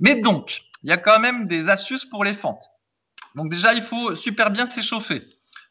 [0.00, 2.64] Mais donc, il y a quand même des astuces pour les fentes.
[3.34, 5.22] Donc déjà, il faut super bien s'échauffer.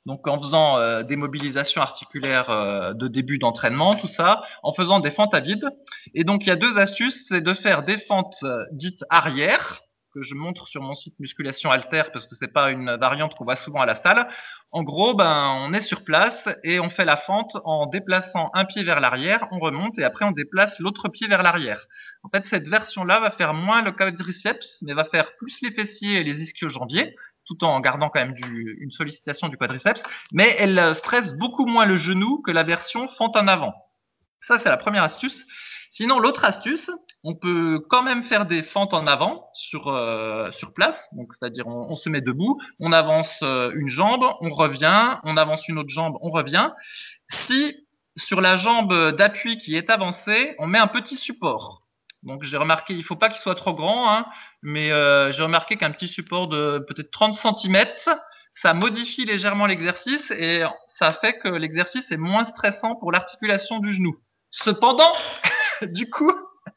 [0.05, 4.99] Donc en faisant euh, des mobilisations articulaires euh, de début d'entraînement, tout ça, en faisant
[4.99, 5.68] des fentes à vide.
[6.14, 9.82] Et donc il y a deux astuces, c'est de faire des fentes euh, dites arrière,
[10.14, 13.43] que je montre sur mon site Musculation Alter parce que c'est pas une variante qu'on
[13.43, 14.28] voit souvent à la salle.
[14.72, 18.66] En gros, ben on est sur place et on fait la fente en déplaçant un
[18.66, 21.86] pied vers l'arrière, on remonte et après on déplace l'autre pied vers l'arrière.
[22.24, 26.18] En fait, cette version-là va faire moins le quadriceps, mais va faire plus les fessiers
[26.18, 27.16] et les ischio-jambiers
[27.50, 31.86] tout en gardant quand même une sollicitation du quadriceps, mais elle euh, stresse beaucoup moins
[31.86, 33.74] le genou que la version fente en avant.
[34.47, 35.45] Ça, c'est la première astuce.
[35.91, 36.91] Sinon, l'autre astuce,
[37.24, 40.95] on peut quand même faire des fentes en avant sur, euh, sur place.
[41.32, 45.80] C'est-à-dire, on, se met debout, on avance euh, une jambe, on revient, on avance une
[45.80, 46.70] autre jambe, on revient.
[47.47, 47.76] Si
[48.16, 51.82] sur la jambe d'appui qui est avancée, on met un petit support.
[52.24, 54.26] Donc j'ai remarqué, il faut pas qu'il soit trop grand, hein,
[54.61, 57.86] mais euh, j'ai remarqué qu'un petit support de peut-être 30 cm,
[58.61, 60.63] ça modifie légèrement l'exercice et
[60.97, 64.17] ça fait que l'exercice est moins stressant pour l'articulation du genou.
[64.49, 65.11] Cependant,
[65.82, 66.32] du coup,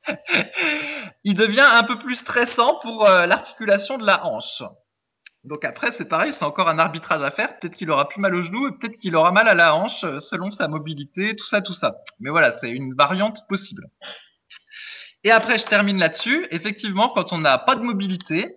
[1.25, 4.63] il devient un peu plus stressant pour euh, l'articulation de la hanche.
[5.45, 7.59] Donc après, c'est pareil, c'est encore un arbitrage à faire.
[7.59, 10.05] Peut-être qu'il aura plus mal au genou et peut-être qu'il aura mal à la hanche
[10.05, 11.97] euh, selon sa mobilité, tout ça, tout ça.
[12.21, 13.89] Mais voilà, c'est une variante possible.
[15.25, 16.47] Et après, je termine là-dessus.
[16.51, 18.57] Effectivement, quand on n'a pas de mobilité,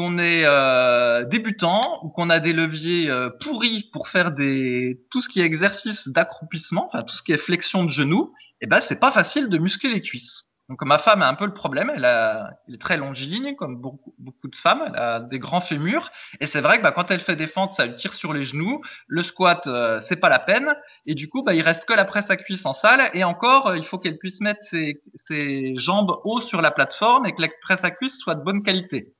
[0.00, 5.20] qu'on est euh, débutant ou qu'on a des leviers euh, pourris pour faire des tout
[5.20, 8.32] ce qui est exercice d'accroupissement, enfin tout ce qui est flexion de genoux,
[8.62, 10.49] eh ben c'est pas facile de muscler les cuisses.
[10.70, 14.14] Donc ma femme a un peu le problème, elle, a, est très longiligne comme beaucoup,
[14.44, 17.34] de femmes, elle a des grands fémurs et c'est vrai que bah, quand elle fait
[17.34, 18.80] des fentes, ça lui tire sur les genoux.
[19.08, 22.04] Le squat, euh, c'est pas la peine et du coup bah, il reste que la
[22.04, 26.16] presse à cuisse en salle et encore euh, il faut qu'elle puisse mettre ses, jambes
[26.22, 29.12] haut sur la plateforme et que la presse à cuisse soit de bonne qualité.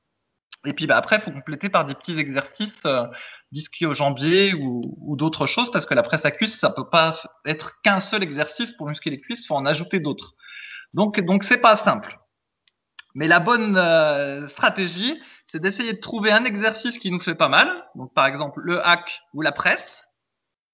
[0.65, 3.07] Et puis bah, après il faut compléter par des petits exercices euh,
[3.51, 7.73] d'ischio-jambier ou, ou d'autres choses parce que la presse à cuisse ça peut pas être
[7.83, 10.33] qu'un seul exercice pour muscler les cuisses, il faut en ajouter d'autres.
[10.93, 12.17] Donc, donc c'est pas simple.
[13.15, 17.49] Mais la bonne euh, stratégie, c'est d'essayer de trouver un exercice qui nous fait pas
[17.49, 17.85] mal.
[17.95, 20.03] Donc, par exemple, le hack ou la presse.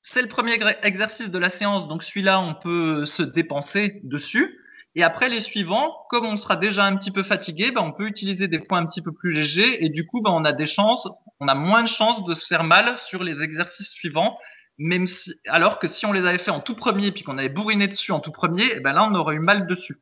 [0.03, 4.57] C'est le premier exercice de la séance, donc celui-là, on peut se dépenser dessus.
[4.95, 8.07] Et après, les suivants, comme on sera déjà un petit peu fatigué, ben, on peut
[8.07, 10.65] utiliser des points un petit peu plus légers et du coup, ben, on a des
[10.65, 11.07] chances,
[11.39, 14.37] on a moins de chances de se faire mal sur les exercices suivants
[14.77, 17.49] même si, alors que si on les avait fait en tout premier puis qu'on avait
[17.49, 19.97] bourriné dessus en tout premier, eh ben là on aurait eu mal dessus.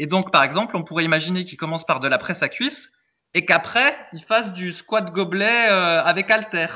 [0.00, 2.88] Et donc, par exemple, on pourrait imaginer qu'il commence par de la presse à cuisse
[3.34, 6.68] et qu'après, il fasse du squat gobelet euh, avec halter.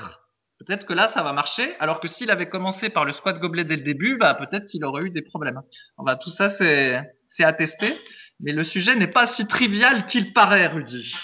[0.59, 3.65] Peut-être que là, ça va marcher, alors que s'il avait commencé par le squat gobelet
[3.65, 5.63] dès le début, bah, peut-être qu'il aurait eu des problèmes.
[5.97, 7.99] Enfin, tout ça, c'est à tester,
[8.41, 11.15] mais le sujet n'est pas si trivial qu'il paraît, Rudy.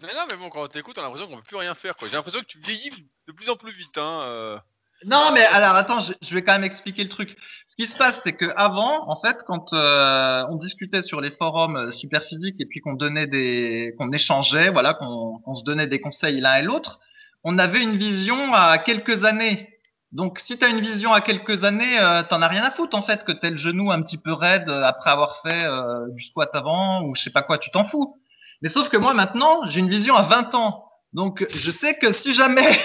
[0.00, 1.94] Non, mais bon, quand on t'écoute, on a l'impression qu'on peut plus rien faire.
[2.00, 2.92] J'ai l'impression que tu vieillis
[3.26, 3.98] de plus en plus vite.
[3.98, 4.58] Hein, euh.
[5.04, 7.36] Non, mais alors attends, je, vais quand même expliquer le truc.
[7.68, 11.30] Ce qui se passe, c'est que avant, en fait, quand euh, on discutait sur les
[11.30, 15.86] forums euh, super physiques et puis qu'on donnait des, qu'on échangeait, voilà, qu'on se donnait
[15.86, 16.98] des conseils l'un et l'autre,
[17.44, 19.68] on avait une vision à quelques années.
[20.10, 22.96] Donc, si tu as une vision à quelques années, euh, t'en as rien à foutre
[22.96, 25.64] en fait que t'aies le genou un petit peu raide après avoir fait
[26.12, 28.16] du squat avant ou je sais pas quoi, tu t'en fous.
[28.62, 30.86] Mais sauf que moi maintenant, j'ai une vision à 20 ans.
[31.12, 32.80] Donc, je sais que si jamais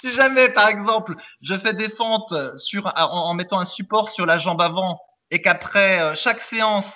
[0.00, 4.38] si jamais, par exemple, je fais des fentes sur, en, mettant un support sur la
[4.38, 6.86] jambe avant et qu'après euh, chaque séance,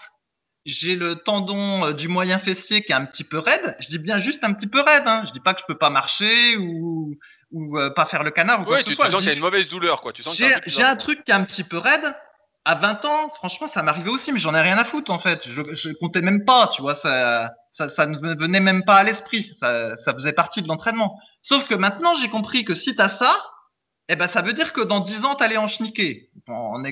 [0.64, 3.98] j'ai le tendon euh, du moyen fessier qui est un petit peu raide, je dis
[3.98, 5.03] bien juste un petit peu raide.
[5.07, 5.24] Hein.
[5.26, 7.18] Je dis pas que je peux pas marcher ou,
[7.50, 9.40] ou euh, pas faire le canard ou quoi tu, tu sens qu'il y a une
[9.40, 10.12] mauvaise douleur, quoi.
[10.12, 12.14] Tu sens j'ai un truc qui est un petit peu raide.
[12.64, 15.40] À 20 ans, franchement, ça m'arrivait aussi, mais j'en ai rien à foutre en fait.
[15.48, 16.94] Je, je comptais même pas, tu vois.
[16.94, 19.51] Ça, ça, ça ne me venait même pas à l'esprit.
[19.61, 21.18] Ça, ça faisait partie de l'entraînement.
[21.41, 23.35] Sauf que maintenant, j'ai compris que si tu as ça,
[24.09, 26.31] eh ben, ça veut dire que dans 10 ans, tu allais en cheniquer.
[26.49, 26.83] En,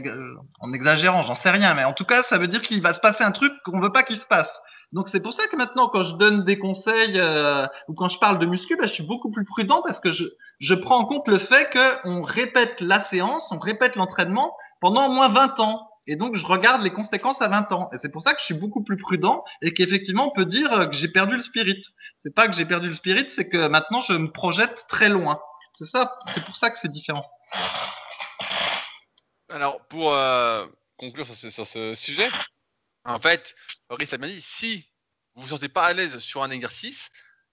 [0.61, 3.01] en exagérant, j'en sais rien, mais en tout cas, ça veut dire qu'il va se
[3.01, 4.51] passer un truc qu'on veut pas qu'il se passe.
[4.93, 8.18] Donc c'est pour ça que maintenant, quand je donne des conseils euh, ou quand je
[8.18, 10.24] parle de muscu, ben, je suis beaucoup plus prudent parce que je,
[10.59, 15.11] je prends en compte le fait qu'on répète la séance, on répète l'entraînement pendant au
[15.11, 15.89] moins 20 ans.
[16.07, 17.90] Et donc, je regarde les conséquences à 20 ans.
[17.92, 20.90] Et c'est pour ça que je suis beaucoup plus prudent et qu'effectivement, on peut dire
[20.90, 21.84] que j'ai perdu le spirit.
[22.16, 25.40] C'est pas que j'ai perdu le spirit, c'est que maintenant, je me projette très loin.
[25.78, 27.30] C'est ça, c'est pour ça que c'est différent.
[29.48, 32.30] Alors, pour euh, conclure sur ce, sujet,
[33.05, 33.55] en fait,
[33.88, 34.86] Fabrice a bien dit, si
[35.34, 37.11] vous vous sentez pas à l'aise sur un exercice,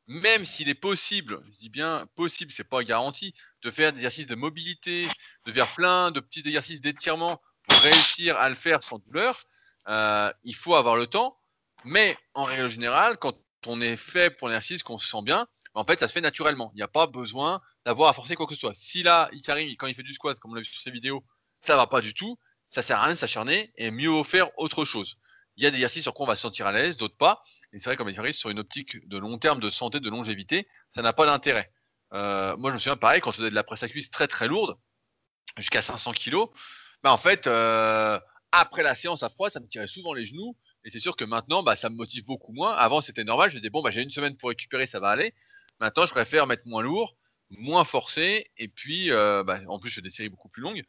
[0.08, 3.34] même s'il est possible, je dis bien possible, c'est pas garanti,
[3.64, 5.08] de faire des exercices de mobilité,
[5.46, 9.46] de faire plein de petits exercices d'étirement pour réussir à le faire sans douleur,
[9.88, 11.38] euh, il faut avoir le temps.
[11.84, 15.84] Mais en règle générale, quand on est fait pour l'exercice, qu'on se sent bien, en
[15.86, 16.72] fait, ça se fait naturellement.
[16.74, 18.74] Il n'y a pas besoin d'avoir à forcer quoi que ce soit.
[18.76, 20.92] Si là, il arrive, quand il fait du squat, comme on l'a vu sur ces
[20.92, 21.24] vidéos,
[21.62, 22.38] ça va pas du tout,
[22.70, 25.18] ça sert à rien de s'acharner et mieux vaut faire autre chose.
[25.56, 27.42] Il y a des exercices sur quoi on va se sentir à l'aise, d'autres pas.
[27.74, 30.68] Et c'est vrai, comme arrive sur une optique de long terme, de santé, de longévité,
[30.96, 31.72] ça n'a pas d'intérêt.
[32.14, 34.28] Euh, moi, je me souviens pareil, quand je faisais de la presse à cuisse très
[34.28, 34.78] très lourde,
[35.58, 36.46] jusqu'à 500 kg,
[37.04, 38.20] bah, en fait, euh,
[38.52, 40.56] après la séance à froid, ça me tirait souvent les genoux.
[40.84, 42.74] Et c'est sûr que maintenant, bah, ça me motive beaucoup moins.
[42.74, 43.50] Avant, c'était normal.
[43.50, 45.34] Je me disais, bon, bah, j'ai une semaine pour récupérer, ça va aller.
[45.80, 47.16] Maintenant, je préfère mettre moins lourd,
[47.50, 48.50] moins forcé.
[48.58, 50.84] Et puis, euh, bah, en plus, je fais des séries beaucoup plus longues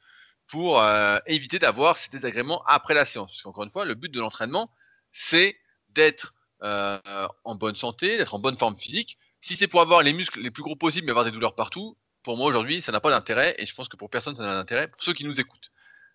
[0.47, 3.33] pour euh, éviter d'avoir ces désagréments après la séance.
[3.33, 4.71] Parce qu'encore une fois, le but de l'entraînement,
[5.13, 5.57] c'est
[5.91, 9.19] d'être en bonne santé, d'être en bonne forme physique.
[9.41, 11.97] Si c'est pour avoir les muscles les plus gros possibles, mais avoir des douleurs partout,
[12.23, 13.55] pour moi aujourd'hui, ça n'a pas d'intérêt.
[13.59, 14.89] Et je pense que pour personne, ça n'a d'intérêt.
[14.89, 15.71] Pour ceux qui nous écoutent.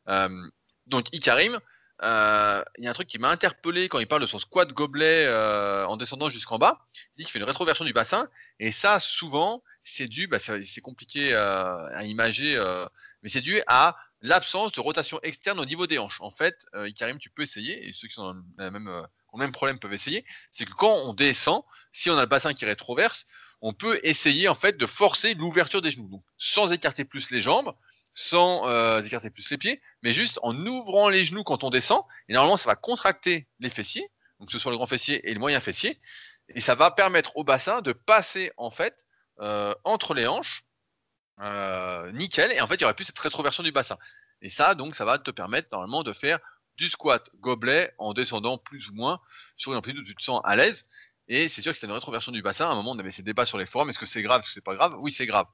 [0.10, 0.30] Euh,
[0.88, 1.60] donc Ikarim,
[2.02, 4.72] euh, il y a un truc qui m'a interpellé quand il parle de son squat
[4.74, 6.86] gobelet euh, en descendant jusqu'en bas.
[6.94, 8.28] Il dit qu'il fait une rétroversion du bassin.
[8.60, 12.58] Et ça, souvent, c'est dû, bah, c'est compliqué à imager,
[13.22, 16.22] mais c'est dû à l'absence de rotation externe au niveau des hanches.
[16.22, 18.20] En fait, Ikarim, tu peux essayer, et ceux qui
[18.58, 22.22] même, ont le même problème peuvent essayer, c'est que quand on descend, si on a
[22.22, 23.26] le bassin qui rétroverse,
[23.62, 27.42] on peut essayer en fait de forcer l'ouverture des genoux, donc sans écarter plus les
[27.42, 27.74] jambes,
[28.14, 32.04] sans euh, écarter plus les pieds, mais juste en ouvrant les genoux quand on descend.
[32.30, 34.08] Et normalement, ça va contracter les fessiers,
[34.40, 36.00] donc que ce soit le grand fessier et le moyen fessier,
[36.50, 39.08] et ça va permettre au bassin de passer en fait
[39.40, 40.64] euh, entre les hanches,
[41.42, 42.52] euh, nickel.
[42.52, 43.98] Et en fait, il y aurait plus cette rétroversion du bassin.
[44.42, 46.40] Et ça, donc, ça va te permettre normalement de faire
[46.78, 49.20] du squat gobelet en descendant plus ou moins
[49.58, 50.86] sur une amplitude où tu te sens à l'aise.
[51.28, 52.68] Et c'est sûr que c'est une rétroversion du bassin.
[52.68, 53.90] À un moment, on avait ces débats sur les forums.
[53.90, 54.42] Est-ce que c'est grave?
[54.42, 54.96] Est-ce que c'est pas grave?
[55.00, 55.48] Oui, c'est grave.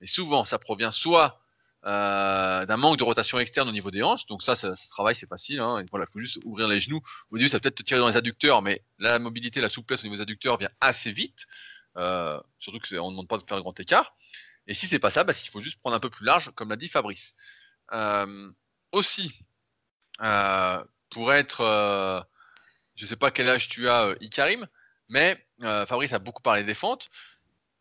[0.00, 1.42] Et souvent, ça provient soit
[1.84, 4.26] euh, d'un manque de rotation externe au niveau des hanches.
[4.26, 5.60] Donc ça, ça, ça travaille, c'est facile.
[5.60, 5.82] Hein.
[5.82, 7.00] Il faut juste ouvrir les genoux.
[7.30, 10.04] Au début, ça peut-être te tirer dans les adducteurs, mais la mobilité, la souplesse au
[10.04, 11.46] niveau des adducteurs vient assez vite.
[11.96, 14.16] Euh, surtout qu'on ne demande pas de faire un grand écart.
[14.66, 16.70] Et si c'est pas ça, bah, il faut juste prendre un peu plus large, comme
[16.70, 17.36] l'a dit Fabrice.
[17.92, 18.50] Euh,
[18.90, 19.32] aussi,
[20.18, 22.26] pour être,
[22.96, 24.66] je sais pas quel âge tu as, Ikarim,
[25.08, 27.08] mais Fabrice a beaucoup parlé des fentes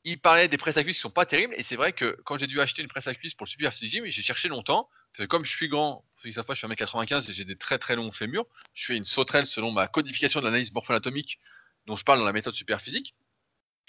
[0.05, 1.53] il parlait des presses à cuisse qui sont pas terribles.
[1.57, 3.71] Et c'est vrai que quand j'ai dû acheter une presse à cuisse pour le Super
[3.71, 4.87] Gym, j'ai cherché longtemps.
[5.11, 7.33] Parce que comme je suis grand, pour ceux qui savent pas, je suis 1m95 et
[7.33, 8.45] j'ai des très très longs fémurs.
[8.73, 11.39] Je fais une sauterelle selon ma codification de l'analyse morpho-anatomique
[11.87, 13.15] dont je parle dans la méthode super physique.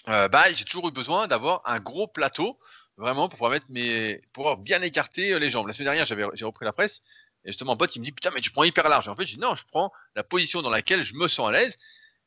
[0.08, 2.58] Euh, bah, j'ai toujours eu besoin d'avoir un gros plateau
[2.96, 4.22] vraiment pour pouvoir, mettre mes...
[4.32, 5.66] pouvoir bien écarter euh, les jambes.
[5.66, 7.02] La semaine dernière, j'ai repris la presse
[7.46, 9.06] et justement, bot, il me dit Putain, mais tu prends hyper large.
[9.06, 11.48] Et en fait, je dis Non, je prends la position dans laquelle je me sens
[11.48, 11.78] à l'aise.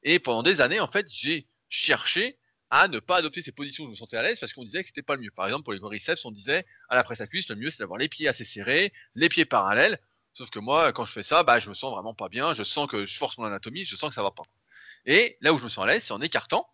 [0.03, 2.37] Et pendant des années, en fait, j'ai cherché
[2.69, 4.81] à ne pas adopter ces positions où je me sentais à l'aise parce qu'on disait
[4.81, 5.31] que c'était pas le mieux.
[5.31, 7.79] Par exemple, pour les quadriceps, on disait à la presse à cuisse, le mieux c'est
[7.79, 9.99] d'avoir les pieds assez serrés, les pieds parallèles.
[10.33, 12.53] Sauf que moi, quand je fais ça, bah, je me sens vraiment pas bien.
[12.53, 14.43] Je sens que je force mon anatomie, je sens que ça va pas.
[15.05, 16.69] Et là où je me sens à l'aise, c'est en écartant.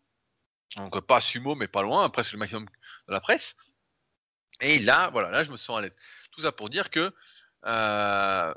[0.76, 3.56] Donc pas sumo, mais pas loin, presque le maximum de la presse.
[4.62, 5.96] Et là, voilà, là, je me sens à l'aise.
[6.32, 7.14] Tout ça pour dire que
[7.66, 8.54] euh,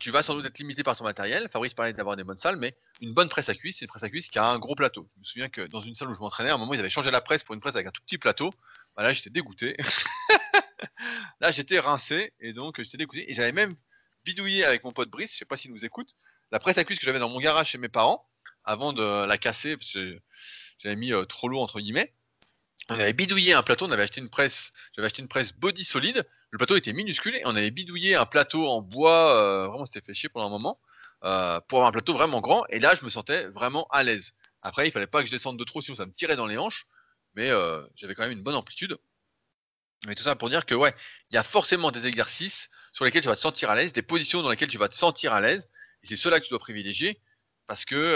[0.00, 1.48] tu vas sans doute être limité par ton matériel.
[1.52, 4.02] Fabrice parlait d'avoir des bonnes salles, mais une bonne presse à cuisse, c'est une presse
[4.02, 5.06] à cuisse qui a un gros plateau.
[5.14, 6.90] Je me souviens que dans une salle où je m'entraînais, à un moment, ils avaient
[6.90, 8.52] changé la presse pour une presse avec un tout petit plateau.
[8.96, 9.76] Bah, là, j'étais dégoûté.
[11.40, 13.30] là, j'étais rincé, et donc j'étais dégoûté.
[13.30, 13.76] Et j'avais même
[14.24, 16.16] bidouillé avec mon pote Brice, je sais pas s'il nous écoute,
[16.50, 18.26] la presse à cuisse que j'avais dans mon garage chez mes parents,
[18.64, 20.20] avant de la casser, parce que
[20.78, 22.12] j'avais mis euh, trop lourd, entre guillemets.
[22.88, 25.84] On avait bidouillé un plateau, on avait acheté une presse, j'avais acheté une presse body
[25.84, 26.26] solide.
[26.50, 30.00] Le plateau était minuscule et on avait bidouillé un plateau en bois, euh, vraiment c'était
[30.04, 30.80] fait chier pendant un moment,
[31.24, 32.66] euh, pour avoir un plateau vraiment grand.
[32.70, 34.32] Et là, je me sentais vraiment à l'aise.
[34.62, 36.58] Après, il fallait pas que je descende de trop, sinon ça me tirait dans les
[36.58, 36.86] hanches.
[37.34, 38.98] Mais euh, j'avais quand même une bonne amplitude.
[40.06, 40.94] Mais tout ça pour dire que ouais,
[41.30, 44.02] il y a forcément des exercices sur lesquels tu vas te sentir à l'aise, des
[44.02, 45.68] positions dans lesquelles tu vas te sentir à l'aise.
[46.02, 47.20] Et c'est cela que tu dois privilégier.
[47.68, 48.14] Parce que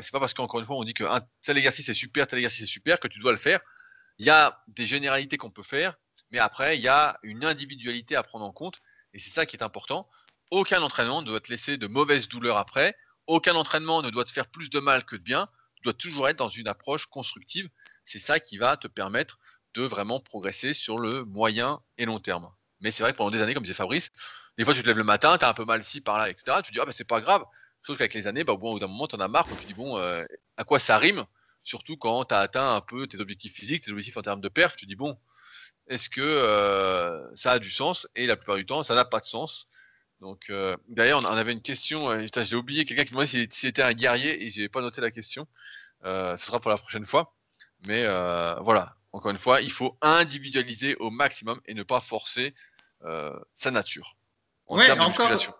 [0.00, 1.04] c'est pas parce qu'encore une fois on dit que
[1.42, 3.60] tel exercice est super, tel exercice est super que tu dois le faire.
[4.18, 5.96] Il y a des généralités qu'on peut faire,
[6.30, 8.80] mais après, il y a une individualité à prendre en compte,
[9.14, 10.08] et c'est ça qui est important.
[10.50, 12.96] Aucun entraînement ne doit te laisser de mauvaises douleurs après,
[13.26, 16.28] aucun entraînement ne doit te faire plus de mal que de bien, tu dois toujours
[16.28, 17.68] être dans une approche constructive.
[18.04, 19.38] C'est ça qui va te permettre
[19.74, 22.50] de vraiment progresser sur le moyen et long terme.
[22.80, 24.10] Mais c'est vrai que pendant des années, comme disait Fabrice,
[24.56, 26.30] des fois tu te lèves le matin, tu as un peu mal ci, par là,
[26.30, 26.58] etc.
[26.64, 27.44] Tu dis, ah bah c'est pas grave.
[27.82, 29.66] Sauf qu'avec les années, bah, au bout d'un moment, tu en as marre, quand tu
[29.66, 30.24] dis, bon, euh,
[30.56, 31.24] à quoi ça rime?
[31.62, 34.48] Surtout quand tu as atteint un peu tes objectifs physiques, tes objectifs en termes de
[34.48, 35.18] perf, tu dis, bon,
[35.88, 38.06] est-ce que euh, ça a du sens?
[38.14, 39.68] Et la plupart du temps, ça n'a pas de sens.
[40.20, 43.82] Donc, euh, d'ailleurs, on avait une question, euh, j'ai oublié quelqu'un qui demandait si c'était
[43.82, 45.46] un guerrier et j'ai pas noté la question.
[46.04, 47.34] ce sera pour la prochaine fois.
[47.86, 48.04] Mais
[48.60, 52.54] voilà, encore une fois, il faut individualiser au maximum et ne pas forcer
[53.54, 54.16] sa nature
[54.66, 55.54] en termes de musculation.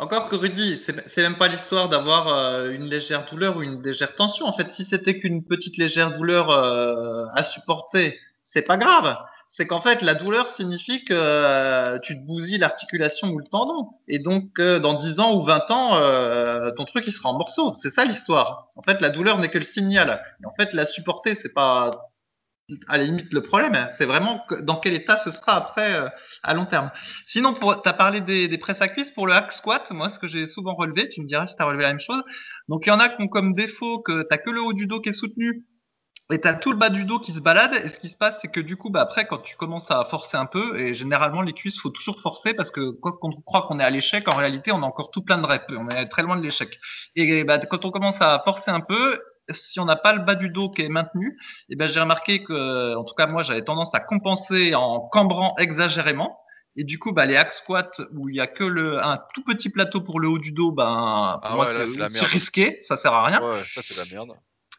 [0.00, 4.46] Encore que Rudy, c'est même pas l'histoire d'avoir une légère douleur ou une légère tension.
[4.46, 9.16] En fait, si c'était qu'une petite légère douleur à supporter, c'est pas grave
[9.52, 13.88] c'est qu'en fait, la douleur signifie que euh, tu te bousilles l'articulation ou le tendon.
[14.06, 17.36] Et donc, euh, dans 10 ans ou 20 ans, euh, ton truc, il sera en
[17.36, 17.74] morceaux.
[17.82, 18.68] C'est ça l'histoire.
[18.76, 20.22] En fait, la douleur n'est que le signal.
[20.40, 22.09] Et en fait, la supporter, c'est pas
[22.88, 23.88] à la limite le problème.
[23.98, 26.10] C'est vraiment dans quel état ce sera après
[26.42, 26.90] à long terme.
[27.28, 29.10] Sinon, tu as parlé des, des presses à cuisse.
[29.10, 31.62] Pour le hack squat, moi, ce que j'ai souvent relevé, tu me diras si tu
[31.62, 32.22] as relevé la même chose.
[32.68, 34.86] Donc, il y en a qui ont comme défaut que tu que le haut du
[34.86, 35.66] dos qui est soutenu
[36.32, 37.74] et t'as tout le bas du dos qui se balade.
[37.84, 40.04] Et ce qui se passe, c'est que du coup, bah, après, quand tu commences à
[40.04, 43.62] forcer un peu, et généralement les cuisses, faut toujours forcer parce que quand on croit
[43.62, 45.64] qu'on est à l'échec, en réalité, on a encore tout plein de reps.
[45.70, 46.78] On est très loin de l'échec.
[47.16, 49.20] Et bah, quand on commence à forcer un peu,
[49.52, 51.38] si on n'a pas le bas du dos qui est maintenu,
[51.68, 55.54] et ben j'ai remarqué que, en tout cas, moi, j'avais tendance à compenser en cambrant
[55.58, 56.38] exagérément.
[56.76, 59.42] Et du coup, bah, les hack squats où il y a que le, un tout
[59.42, 63.42] petit plateau pour le haut du dos, ben, ah c'est risqué, ça sert à rien.
[63.42, 64.32] Ouais, ça c'est la merde.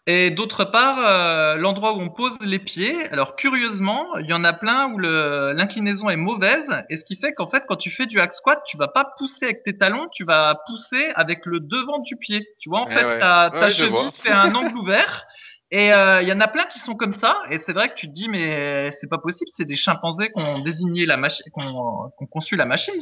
[0.07, 4.43] Et d'autre part, euh, l'endroit où on pose les pieds, alors curieusement, il y en
[4.43, 8.07] a plein où l'inclinaison est mauvaise, et ce qui fait qu'en fait, quand tu fais
[8.07, 11.59] du hack squat, tu vas pas pousser avec tes talons, tu vas pousser avec le
[11.59, 12.47] devant du pied.
[12.59, 15.27] Tu vois, en eh fait, ta, cheville fait un angle ouvert.
[15.73, 17.93] Et euh, il y en a plein qui sont comme ça, et c'est vrai que
[17.93, 21.45] tu te dis mais c'est pas possible, c'est des chimpanzés qui ont désigné la machine,
[21.45, 22.93] qui ont, conçu la machine.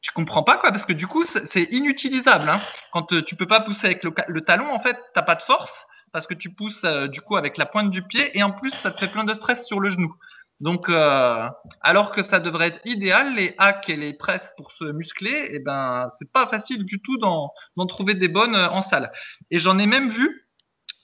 [0.00, 2.48] Tu comprends pas quoi, parce que du coup c'est inutilisable.
[2.48, 2.62] Hein.
[2.92, 5.42] Quand euh, tu peux pas pousser avec le, le talon, en fait, t'as pas de
[5.42, 5.70] force
[6.12, 8.70] parce que tu pousses euh, du coup avec la pointe du pied et en plus
[8.82, 10.14] ça te fait plein de stress sur le genou.
[10.60, 11.48] Donc, euh,
[11.82, 15.56] alors que ça devrait être idéal, les hacks et les presses pour se muscler, et
[15.56, 17.52] eh ben, c'est pas facile du tout d'en
[17.86, 19.12] trouver des bonnes euh, en salle.
[19.52, 20.48] Et j'en ai même vu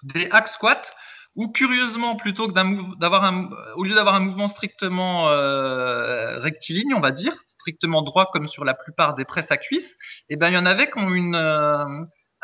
[0.03, 0.83] des hack squats
[1.37, 3.33] où, curieusement, plutôt que d'avoir
[3.77, 5.25] au lieu d'avoir un mouvement strictement
[6.41, 9.89] rectiligne, on va dire, strictement droit comme sur la plupart des presses à cuisse,
[10.29, 11.37] et eh ben, il y en avait qui ont une,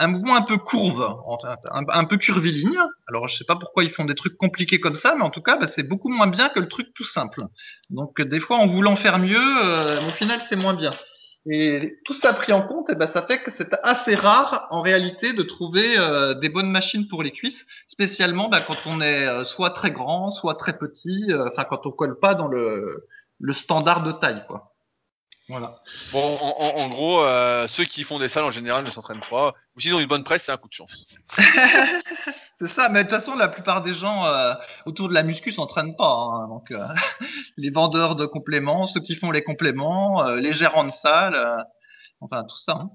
[0.00, 1.14] un mouvement un peu courbe,
[1.70, 2.78] un, peu curviligne.
[3.06, 5.42] Alors, je sais pas pourquoi ils font des trucs compliqués comme ça, mais en tout
[5.42, 7.42] cas, bah, c'est beaucoup moins bien que le truc tout simple.
[7.90, 10.92] Donc, des fois, en voulant faire mieux, euh, au final, c'est moins bien.
[11.50, 14.66] Et tout ça pris en compte, et eh ben, ça fait que c'est assez rare,
[14.70, 19.02] en réalité, de trouver euh, des bonnes machines pour les cuisses, spécialement bah, quand on
[19.02, 23.06] est euh, soit très grand, soit très petit, enfin, quand on colle pas dans le,
[23.38, 24.69] le standard de taille, quoi.
[26.12, 29.54] Bon, en, gros, euh, ceux qui font des salles en général ne s'entraînent pas.
[29.76, 31.06] Ou s'ils ont une bonne presse, c'est un coup de chance.
[31.36, 34.54] c'est ça, mais de toute façon, la plupart des gens euh,
[34.86, 36.12] autour de la muscu s'entraînent pas.
[36.12, 36.48] Hein.
[36.48, 36.86] donc, euh,
[37.56, 41.66] les vendeurs de compléments, ceux qui font les compléments, les gérants de salle,
[42.20, 42.72] enfin tout ça.
[42.72, 42.90] Hein.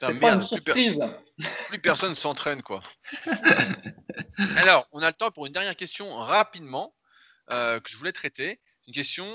[0.00, 0.98] C'est pas une surprise.
[1.38, 2.82] Plus, plus personne s'entraîne, quoi.
[4.56, 6.94] Alors, on a le temps pour une dernière question rapidement
[7.48, 8.60] que je voulais traiter.
[8.88, 9.26] Une question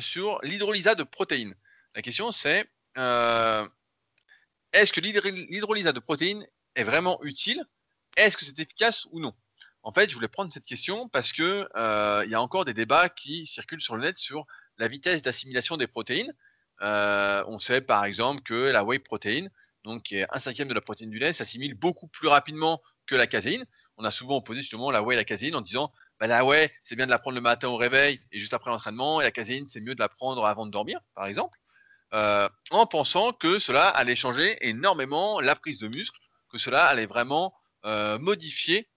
[0.00, 1.54] sur l'hydrolysa de protéines.
[1.94, 2.66] La question c'est
[2.98, 3.66] euh,
[4.72, 7.64] est-ce que l'hydrolyse de protéines est vraiment utile?
[8.16, 9.34] Est-ce que c'est efficace ou non?
[9.82, 13.08] En fait, je voulais prendre cette question parce que euh, y a encore des débats
[13.08, 14.46] qui circulent sur le net sur
[14.78, 16.32] la vitesse d'assimilation des protéines.
[16.82, 19.48] Euh, on sait par exemple que la whey protein,
[19.84, 23.14] donc qui est un cinquième de la protéine du lait, s'assimile beaucoup plus rapidement que
[23.16, 23.64] la caséine.
[23.96, 26.70] On a souvent opposé justement la whey et la caséine en disant bah, la whey,
[26.84, 29.30] c'est bien de la prendre le matin au réveil et juste après l'entraînement, et la
[29.30, 31.58] caséine, c'est mieux de la prendre avant de dormir, par exemple,
[32.12, 37.06] euh, en pensant que cela allait changer énormément la prise de muscle, que cela allait
[37.06, 37.54] vraiment
[37.84, 38.88] euh, modifier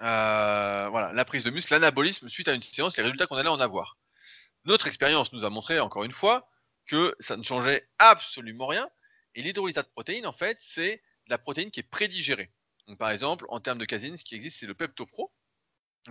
[0.00, 3.60] euh, la prise de muscle, l'anabolisme suite à une séance, les résultats qu'on allait en
[3.60, 3.96] avoir.
[4.64, 6.48] Notre expérience nous a montré, encore une fois,
[6.86, 8.88] que ça ne changeait absolument rien.
[9.34, 12.50] Et l'hydrolysate de protéines, en fait, c'est la protéine qui est prédigérée.
[12.98, 15.32] Par exemple, en termes de caséine, ce qui existe, c'est le PeptoPro,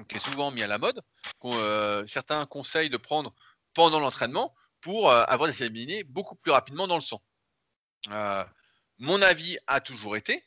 [0.07, 1.01] qui est souvent mis à la mode,
[1.39, 3.33] qu'on certains conseillent de prendre
[3.73, 7.21] pendant l'entraînement pour euh, avoir des éliminés beaucoup plus rapidement dans le sang.
[8.09, 8.43] Euh,
[8.99, 10.43] mon avis a toujours été,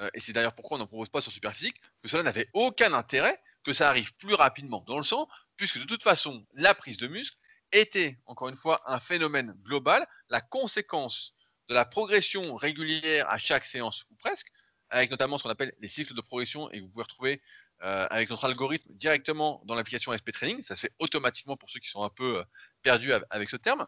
[0.00, 2.92] euh, et c'est d'ailleurs pourquoi on n'en propose pas sur Superphysique, que cela n'avait aucun
[2.92, 6.98] intérêt que ça arrive plus rapidement dans le sang, puisque de toute façon, la prise
[6.98, 7.36] de muscle
[7.72, 11.34] était, encore une fois, un phénomène global, la conséquence
[11.68, 14.48] de la progression régulière à chaque séance, ou presque,
[14.88, 17.42] avec notamment ce qu'on appelle les cycles de progression, et vous pouvez retrouver
[17.80, 20.62] avec notre algorithme directement dans l'application SP Training.
[20.62, 22.42] Ça se fait automatiquement pour ceux qui sont un peu
[22.86, 23.84] perdus avec ce terme.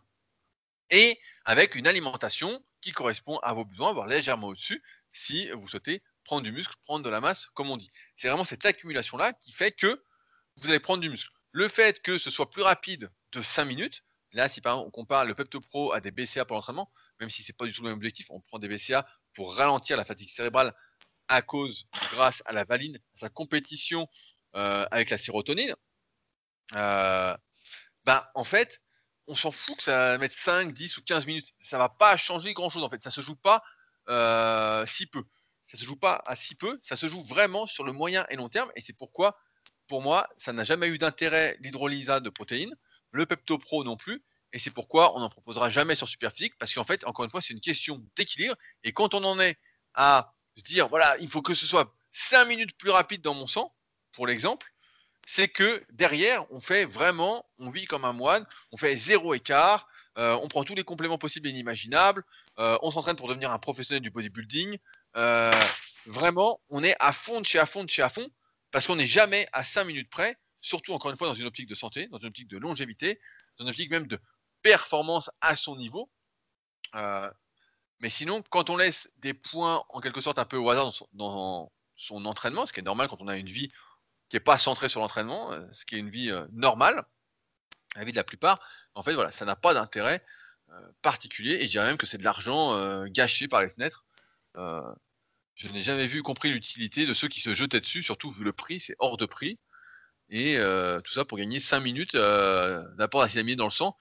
[0.90, 4.82] Et avec une alimentation qui correspond à vos besoins, voire légèrement au-dessus,
[5.12, 7.88] si vous souhaitez prendre du muscle, prendre de la masse, comme on dit.
[8.16, 10.02] C'est vraiment cette accumulation-là qui fait que
[10.56, 11.30] vous allez prendre du muscle.
[11.52, 14.90] Le fait que ce soit plus rapide de 5 minutes, là, si par exemple on
[14.90, 16.90] compare le Pepto Pro à des BCA pour l'entraînement,
[17.20, 19.54] même si ce n'est pas du tout le même objectif, on prend des BCA pour
[19.54, 20.74] ralentir la fatigue cérébrale
[21.28, 24.08] à cause, grâce à la valine, à sa compétition
[24.56, 25.76] euh, avec la sérotonine,
[26.74, 27.36] euh,
[28.08, 28.80] bah, en fait,
[29.28, 31.54] on s'en fout que ça mette 5, 10 ou 15 minutes.
[31.60, 33.02] Ça va pas changer grand chose en fait.
[33.02, 33.62] Ça se joue pas
[34.08, 35.22] euh, si peu.
[35.66, 36.78] Ça se joue pas à si peu.
[36.82, 38.72] Ça se joue vraiment sur le moyen et long terme.
[38.74, 39.38] Et c'est pourquoi,
[39.86, 42.74] pour moi, ça n'a jamais eu d'intérêt l'hydrolysa de protéines,
[43.12, 44.24] le Pepto Pro non plus.
[44.54, 46.56] Et c'est pourquoi on n'en proposera jamais sur Superphysique.
[46.58, 48.56] Parce qu'en fait, encore une fois, c'est une question d'équilibre.
[48.82, 49.58] Et quand on en est
[49.92, 53.46] à se dire, voilà, il faut que ce soit 5 minutes plus rapide dans mon
[53.46, 53.74] sang,
[54.12, 54.72] pour l'exemple,
[55.30, 59.86] c'est que derrière, on fait vraiment, on vit comme un moine, on fait zéro écart,
[60.16, 62.24] euh, on prend tous les compléments possibles et inimaginables,
[62.58, 64.78] euh, on s'entraîne pour devenir un professionnel du bodybuilding.
[65.18, 65.52] Euh,
[66.06, 68.26] vraiment, on est à fond de chez à fond de chez à fond,
[68.70, 71.68] parce qu'on n'est jamais à 5 minutes près, surtout encore une fois dans une optique
[71.68, 73.20] de santé, dans une optique de longévité,
[73.58, 74.18] dans une optique même de
[74.62, 76.08] performance à son niveau.
[76.94, 81.70] Mais sinon, quand on laisse des points en quelque sorte un peu au hasard dans
[81.96, 83.70] son, entraînement, ce qui est normal quand on a une vie
[84.28, 87.04] qui n'est pas centrée sur l'entraînement, euh, ce qui est une vie euh, normale,
[87.96, 88.60] la vie de la plupart,
[88.94, 90.24] en fait, voilà, ça n'a pas d'intérêt
[90.70, 91.54] euh, particulier.
[91.54, 94.04] Et je dirais même que c'est de l'argent gâché par les fenêtres.
[94.54, 98.52] je n'ai jamais vu, compris l'utilité de ceux qui se jetaient dessus, surtout vu le
[98.52, 99.58] prix, c'est hors de prix.
[100.28, 100.58] Et
[101.04, 103.96] tout ça pour gagner 5 minutes d'apport d'acétamine dans le sang.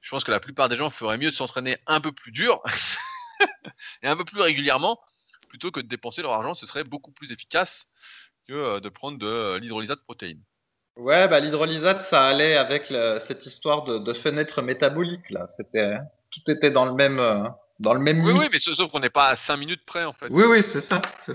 [0.00, 2.62] Je pense que la plupart des gens feraient mieux de s'entraîner un peu plus dur
[4.02, 5.00] et un peu plus régulièrement,
[5.48, 7.88] plutôt que de dépenser leur argent, ce serait beaucoup plus efficace
[8.50, 10.42] que euh, de prendre de euh, l'hydrolysate de protéines.
[10.96, 12.92] Ouais, bah, l'hydrolysate, ça allait avec
[13.28, 15.30] cette histoire de, fenêtre métabolique.
[15.30, 15.46] Là.
[15.56, 15.96] C'était,
[16.30, 17.44] tout était dans le même, euh,
[17.78, 20.12] dans le même Oui, oui, mais sauf qu'on n'est pas à 5 minutes près, en
[20.12, 20.26] fait.
[20.30, 21.32] Oui, oui, c'est ça, ça.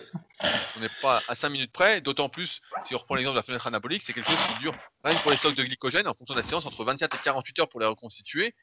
[0.76, 3.44] On n'est pas à 5 minutes près, d'autant plus, si on reprend l'exemple de la
[3.44, 6.36] fenêtre anabolique, c'est quelque chose qui dure, même pour les stocks de glycogène, en fonction
[6.36, 8.54] de la séance, entre 27 et 48 heures pour les reconstituer.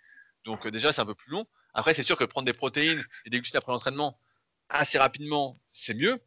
[0.44, 1.46] Donc déjà, c'est un peu plus long.
[1.74, 4.18] Après, c'est sûr que prendre des protéines et des glucides après l'entraînement
[4.68, 6.20] assez rapidement, c'est mieux.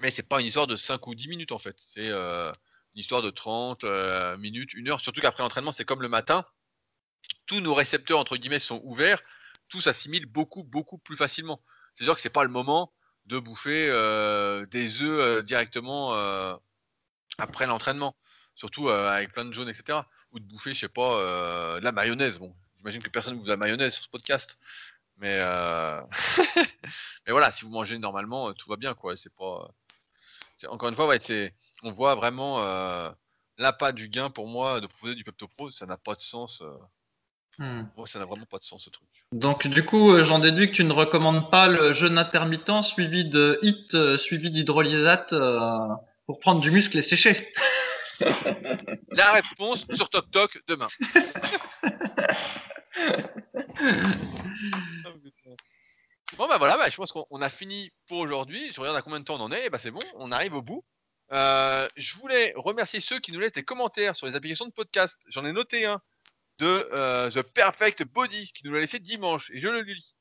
[0.00, 1.76] Mais c'est pas une histoire de 5 ou 10 minutes en fait.
[1.78, 2.50] C'est euh,
[2.94, 5.00] une histoire de 30 euh, minutes, une heure.
[5.00, 6.44] Surtout qu'après l'entraînement, c'est comme le matin.
[7.46, 9.22] Tous nos récepteurs, entre guillemets, sont ouverts.
[9.68, 11.62] Tout s'assimile beaucoup, beaucoup plus facilement.
[11.94, 12.92] C'est sûr que c'est pas le moment
[13.26, 16.12] de bouffer euh, des œufs directement
[17.38, 18.16] après l'entraînement.
[18.54, 20.00] Surtout avec plein de jaunes, etc.
[20.32, 22.38] Ou de bouffer, je sais pas, de la mayonnaise.
[22.38, 24.58] Bon, J'imagine que personne ne vous a mayonnaise sur ce podcast.
[25.18, 25.38] Mais,
[26.56, 28.94] mais voilà, si vous mangez normalement, tout va bien.
[28.94, 29.16] Quoi.
[29.16, 29.72] C'est pas...
[30.68, 31.54] Encore une fois, ouais, c'est...
[31.82, 33.10] on voit vraiment euh,
[33.58, 35.70] l'appât du gain pour moi de proposer du Pepto Pro.
[35.70, 36.62] Ça n'a pas de sens.
[37.58, 37.82] Hmm.
[38.06, 39.06] ça n'a vraiment pas de sens ce truc.
[39.32, 43.58] Donc du coup, j'en déduis que tu ne recommandes pas le jeûne intermittent suivi de
[43.62, 45.34] HIT, suivi d'hydrolysate
[46.26, 47.52] pour prendre du muscle et sécher.
[49.10, 50.88] La réponse sur Toc Toc demain.
[56.36, 58.70] bon bah voilà, bah, je pense qu'on a fini pour aujourd'hui.
[58.72, 60.54] Je regarde à combien de temps on en est, et bah c'est bon, on arrive
[60.54, 60.84] au bout.
[61.32, 65.18] Euh, je voulais remercier ceux qui nous laissent des commentaires sur les applications de podcast.
[65.28, 66.00] J'en ai noté un
[66.58, 70.16] de euh, The Perfect Body qui nous l'a laissé dimanche et je le lis.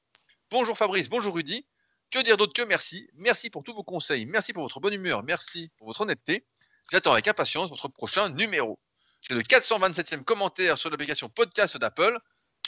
[0.49, 1.66] Bonjour Fabrice, bonjour Rudy.
[2.12, 3.09] Que dire d'autre que merci?
[3.14, 6.45] Merci pour tous vos conseils, merci pour votre bonne humeur, merci pour votre honnêteté.
[6.91, 8.80] J'attends avec impatience votre prochain numéro.
[9.22, 12.18] C'est le 427e commentaire sur l'application podcast d'Apple.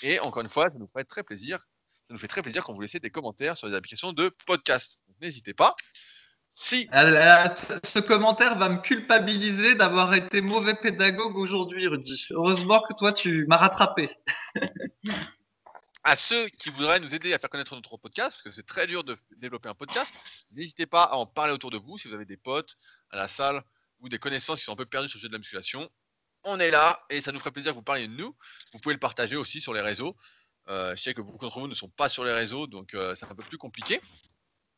[0.02, 1.68] Et encore une fois, ça nous ferait très plaisir.
[2.14, 5.00] Ça nous fait très plaisir quand vous laissez des commentaires sur les applications de podcast.
[5.20, 5.76] N'hésitez pas.
[6.52, 6.88] Si.
[6.94, 12.28] Ce commentaire va me culpabiliser d'avoir été mauvais pédagogue aujourd'hui, Rudy.
[12.30, 14.12] Heureusement que toi, tu m'as rattrapé.
[16.04, 18.86] à ceux qui voudraient nous aider à faire connaître notre podcast, parce que c'est très
[18.86, 20.14] dur de développer un podcast,
[20.52, 22.78] n'hésitez pas à en parler autour de vous si vous avez des potes
[23.10, 23.64] à la salle
[24.02, 25.90] ou des connaissances qui sont un peu perdues sur le sujet de la musculation.
[26.44, 28.36] On est là et ça nous ferait plaisir que vous parliez de nous.
[28.72, 30.16] Vous pouvez le partager aussi sur les réseaux.
[30.70, 33.16] Euh, je sais que beaucoup d'entre vous ne sont pas sur les réseaux, donc euh,
[33.16, 34.02] c'est un peu plus compliqué.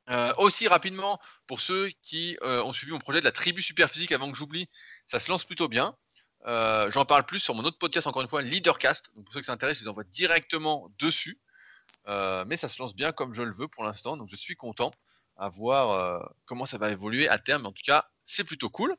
[0.09, 4.11] Euh, aussi rapidement, pour ceux qui ont suivi mon projet de la tribu super physique
[4.11, 4.69] avant que j'oublie,
[5.07, 5.95] ça se lance plutôt bien.
[6.45, 9.11] J'en parle plus sur mon autre podcast, encore une fois, Leadercast.
[9.15, 11.39] Donc pour ceux qui s'intéressent, je les envoie directement dessus.
[12.07, 14.91] mais ça se lance bien comme je le veux pour l'instant, donc je suis content
[15.37, 17.65] à voir comment ça va évoluer à terme.
[17.65, 18.95] En tout cas, c'est plutôt cool.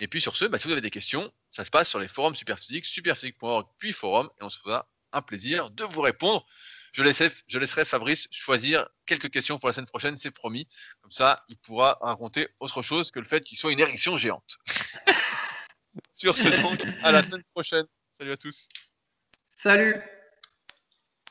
[0.00, 2.08] Et puis sur ce, bah, si vous avez des questions, ça se passe sur les
[2.08, 6.46] forums Superphysique, superphysique.org, puis forum, et on se fera un plaisir de vous répondre.
[6.92, 10.68] Je laisserai, je laisserai Fabrice choisir quelques questions pour la semaine prochaine, c'est promis.
[11.02, 14.58] Comme ça, il pourra raconter autre chose que le fait qu'il soit une érection géante.
[16.12, 17.86] sur ce donc, à la semaine prochaine.
[18.10, 18.68] Salut à tous.
[19.62, 20.00] Salut.